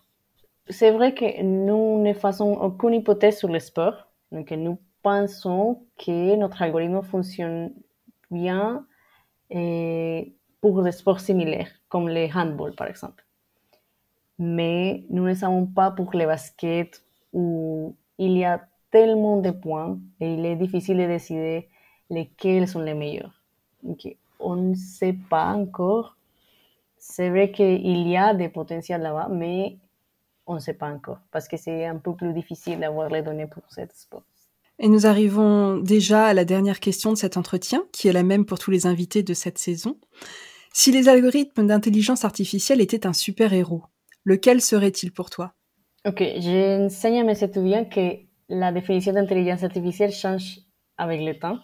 c'est 0.68 0.90
vrai 0.90 1.14
que 1.14 1.42
nous 1.42 2.03
ne 2.03 2.12
faisons 2.12 2.55
aucune 2.61 2.94
hypothèse 2.94 3.38
sur 3.38 3.48
le 3.48 3.59
sport. 3.59 4.09
Donc, 4.31 4.51
nous 4.51 4.79
pensons 5.03 5.85
que 5.98 6.37
notre 6.37 6.62
algorithme 6.62 7.03
fonctionne 7.03 7.72
bien 8.31 8.87
eh, 9.51 10.35
pour 10.61 10.83
des 10.83 10.92
sports 10.92 11.20
similaires, 11.20 11.70
comme 11.88 12.09
le 12.09 12.27
handball, 12.35 12.75
par 12.75 12.87
exemple. 12.87 13.25
Mais 14.38 15.05
nous 15.11 15.25
ne 15.27 15.35
savons 15.35 15.66
pas 15.66 15.90
pour 15.90 16.11
le 16.14 16.27
basket 16.27 17.05
où 17.33 17.94
il 18.18 18.37
y 18.38 18.44
a 18.44 18.66
tellement 18.90 19.38
de 19.38 19.51
points 19.51 19.98
et 20.20 20.35
il 20.35 20.46
est 20.46 20.57
difficile 20.57 20.98
de 20.98 21.07
décider 21.07 21.68
lesquels 22.11 22.68
sont 22.68 22.81
les 22.81 22.94
meilleurs. 22.94 23.42
Donc, 23.83 24.16
on 24.38 24.57
ne 24.57 24.75
sait 24.75 25.16
pas 25.31 25.53
encore. 25.53 26.16
C'est 26.98 27.31
vrai 27.31 27.51
qu'il 27.51 28.09
y 28.09 28.16
a 28.16 28.35
des 28.35 28.48
potentiels 28.48 29.03
là-bas, 29.03 29.29
mais 29.31 29.79
on 30.46 30.55
ne 30.55 30.61
sait 30.61 30.74
pas 30.74 30.88
encore, 30.88 31.18
parce 31.31 31.48
que 31.48 31.57
c'est 31.57 31.87
un 31.87 31.96
peu 31.96 32.14
plus 32.14 32.33
difficile 32.33 32.81
d'avoir 32.81 33.09
les 33.09 33.22
données 33.22 33.46
pour 33.46 33.62
cette 33.68 33.92
sport. 33.92 34.22
Et 34.78 34.88
nous 34.88 35.07
arrivons 35.07 35.76
déjà 35.76 36.26
à 36.26 36.35
la 36.35 36.44
dernière 36.44 36.81
question 36.81 37.12
de 37.12 37.16
cet 37.16 37.37
entretien, 37.37 37.85
qui 37.92 38.09
est 38.09 38.12
la 38.12 38.22
même 38.22 38.44
pour 38.44 38.59
tous 38.59 38.70
les 38.70 38.87
invités 38.87 39.22
de 39.22 39.35
cette 39.35 39.59
saison. 39.59 39.96
Si 40.72 40.90
les 40.90 41.09
algorithmes 41.09 41.66
d'intelligence 41.66 42.24
artificielle 42.24 42.81
étaient 42.81 43.07
un 43.07 43.12
super-héros, 43.12 43.83
lequel 44.24 44.61
serait-il 44.61 45.12
pour 45.12 45.31
toi? 45.31 45.52
Ok, 46.05 46.22
j'enseigne 46.38 47.20
à 47.20 47.24
mes 47.24 47.44
étudiants 47.44 47.85
que 47.85 48.16
la 48.48 48.72
définition 48.72 49.12
d'intelligence 49.12 49.62
artificielle 49.62 50.12
change 50.12 50.59
avec 50.96 51.20
le 51.20 51.38
temps. 51.38 51.59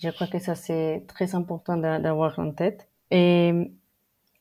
Je 0.00 0.10
crois 0.10 0.28
que 0.28 0.38
ça 0.38 0.54
c'est 0.54 1.04
très 1.08 1.34
important 1.34 1.76
d'avoir 1.76 2.38
en 2.38 2.52
tête. 2.52 2.88
Et 3.10 3.52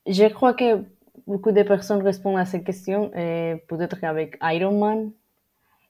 je 0.06 0.28
crois 0.28 0.54
que 0.54 0.84
beaucoup 1.28 1.52
de 1.52 1.62
personnes 1.63 2.02
répondent 2.02 2.38
à 2.38 2.46
cette 2.46 2.63
question, 2.63 3.12
eh, 3.16 3.58
peut-être 3.68 4.04
avec 4.04 4.38
Iron 4.42 4.80
Man, 4.80 5.12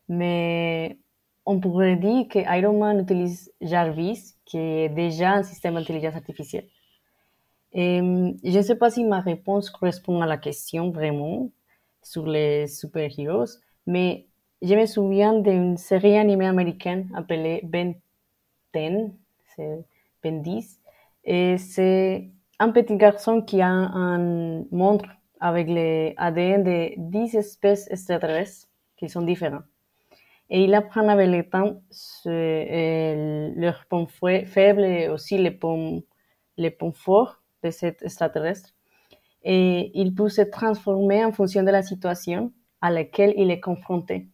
mais 0.10 0.98
on 1.46 1.60
pourrait 1.60 1.96
dire 1.96 2.28
que 2.28 2.40
Iron 2.58 2.78
Man 2.80 3.00
utilise 3.00 3.54
Jarvis, 3.62 4.36
qui 4.46 4.58
est 4.58 4.90
déjà 4.90 5.34
un 5.34 5.44
système 5.44 5.76
d'intelligence 5.76 6.16
artificielle. 6.16 6.68
Je 7.74 8.58
ne 8.58 8.62
sais 8.62 8.76
pas 8.76 8.90
si 8.90 9.04
ma 9.04 9.20
réponse 9.20 9.70
correspond 9.70 10.22
à 10.22 10.26
la 10.26 10.38
question 10.38 10.90
vraiment 10.90 11.50
sur 12.02 12.26
les 12.26 12.68
super-héros, 12.68 13.46
mais 13.86 14.26
je 14.62 14.74
me 14.74 14.86
souviens 14.86 15.34
d'une 15.40 15.78
série 15.78 16.18
animée 16.18 16.48
américaine 16.48 17.10
appelée 17.16 17.62
Ben 17.64 17.94
10, 18.74 19.12
c'est 19.56 19.86
Ben 20.24 20.42
10, 20.42 20.80
et 21.26 21.58
c'est 21.58 22.30
un 22.60 22.72
petit 22.72 22.96
garçon 22.96 23.42
qui 23.42 23.62
a 23.62 23.70
un 23.70 24.64
montre 24.72 25.06
avec 25.40 25.68
les 25.68 26.14
ADN 26.18 26.64
de 26.64 26.92
10 26.98 27.36
espèces 27.36 27.90
extraterrestres 27.92 28.68
qui 28.98 29.10
sont 29.10 29.22
différents. 29.22 29.64
Et 30.50 30.64
il 30.64 30.74
apprend 30.74 31.08
avec 31.10 31.30
le 31.30 31.44
temps 31.44 31.82
leurs 32.26 33.86
points 33.86 34.08
faibles 34.46 34.86
et 34.86 35.10
aussi 35.10 35.38
les 35.38 35.52
points, 35.52 36.00
les 36.58 36.72
points 36.72 36.94
forts 36.94 37.42
de 37.64 37.70
cet 37.70 38.02
extraterrestre. 38.02 38.74
Et 39.44 39.92
il 39.94 40.14
peut 40.14 40.30
se 40.30 40.42
transformer 40.42 41.24
en 41.26 41.32
fonction 41.32 41.64
de 41.64 41.72
la 41.72 41.84
situation 41.84 42.52
à 42.82 42.92
laquelle 42.92 43.34
il 43.38 43.52
est 43.52 43.60
confronté. 43.60 44.28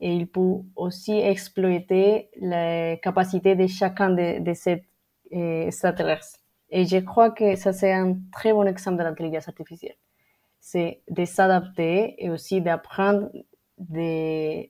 Et 0.00 0.14
il 0.14 0.26
peut 0.26 0.62
aussi 0.76 1.12
exploiter 1.12 2.30
les 2.36 2.98
capacités 3.02 3.54
de 3.54 3.66
chacun 3.66 4.10
de, 4.10 4.40
de 4.40 4.54
ces 4.54 4.84
euh, 5.32 5.66
extraterrestres. 5.66 6.38
Et 6.70 6.86
je 6.86 6.98
crois 6.98 7.30
que 7.30 7.56
ça, 7.56 7.72
c'est 7.72 7.92
un 7.92 8.16
très 8.32 8.52
bon 8.52 8.66
exemple 8.66 8.98
de 8.98 9.02
l'intelligence 9.02 9.48
artificielle 9.48 9.96
c'est 10.60 11.00
de 11.10 11.24
s'adapter 11.24 12.14
et 12.22 12.30
aussi 12.30 12.60
d'apprendre 12.60 13.30
de 13.78 14.66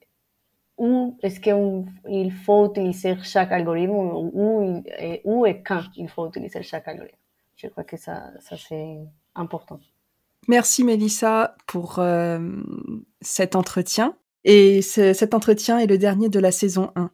où 0.79 1.19
est-ce 1.23 1.41
qu'il 1.41 2.33
faut 2.33 2.71
utiliser 2.71 3.17
chaque 3.23 3.53
algorithme, 3.53 3.93
où, 3.93 4.83
et, 4.99 5.21
où 5.25 5.45
et 5.45 5.63
quand 5.63 5.83
il 5.97 6.09
faut 6.09 6.27
utiliser 6.29 6.63
chaque 6.63 6.89
algorithme. 6.89 7.19
Je 7.57 7.67
crois 7.67 7.85
que 7.85 7.99
ça, 7.99 8.31
ça 8.41 8.57
c'est 8.57 8.97
important. 9.35 9.79
Merci 10.49 10.83
Mélissa 10.83 11.55
pour 11.67 11.99
euh, 11.99 12.39
cet 13.21 13.57
entretien. 13.57 14.17
Et 14.45 14.81
cet 14.81 15.35
entretien 15.35 15.79
est 15.79 15.87
le 15.87 15.99
dernier 15.99 16.31
de 16.31 16.41
la 16.41 16.51
saison 16.51 16.93
1. 16.97 17.11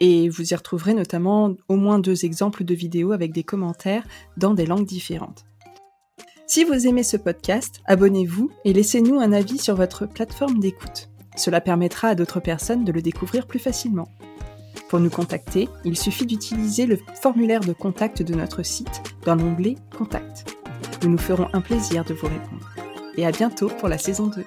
Et 0.00 0.30
vous 0.30 0.52
y 0.52 0.54
retrouverez 0.56 0.94
notamment 0.94 1.54
au 1.68 1.76
moins 1.76 1.98
deux 1.98 2.24
exemples 2.24 2.64
de 2.64 2.74
vidéos 2.74 3.12
avec 3.12 3.32
des 3.32 3.44
commentaires 3.44 4.06
dans 4.38 4.54
des 4.54 4.64
langues 4.64 4.86
différentes. 4.86 5.44
Si 6.46 6.64
vous 6.64 6.86
aimez 6.86 7.02
ce 7.02 7.18
podcast, 7.18 7.82
abonnez-vous 7.84 8.50
et 8.64 8.72
laissez-nous 8.72 9.20
un 9.20 9.32
avis 9.32 9.58
sur 9.58 9.76
votre 9.76 10.06
plateforme 10.06 10.58
d'écoute. 10.58 11.11
Cela 11.36 11.60
permettra 11.60 12.08
à 12.08 12.14
d'autres 12.14 12.40
personnes 12.40 12.84
de 12.84 12.92
le 12.92 13.02
découvrir 13.02 13.46
plus 13.46 13.58
facilement. 13.58 14.08
Pour 14.88 15.00
nous 15.00 15.10
contacter, 15.10 15.68
il 15.84 15.96
suffit 15.96 16.26
d'utiliser 16.26 16.86
le 16.86 16.98
formulaire 17.20 17.60
de 17.60 17.72
contact 17.72 18.22
de 18.22 18.34
notre 18.34 18.62
site 18.62 19.02
dans 19.24 19.34
l'onglet 19.34 19.76
Contact. 19.96 20.54
Nous 21.02 21.10
nous 21.10 21.18
ferons 21.18 21.48
un 21.52 21.60
plaisir 21.60 22.04
de 22.04 22.14
vous 22.14 22.26
répondre. 22.26 22.70
Et 23.16 23.26
à 23.26 23.32
bientôt 23.32 23.68
pour 23.68 23.88
la 23.88 23.98
saison 23.98 24.26
2. 24.26 24.44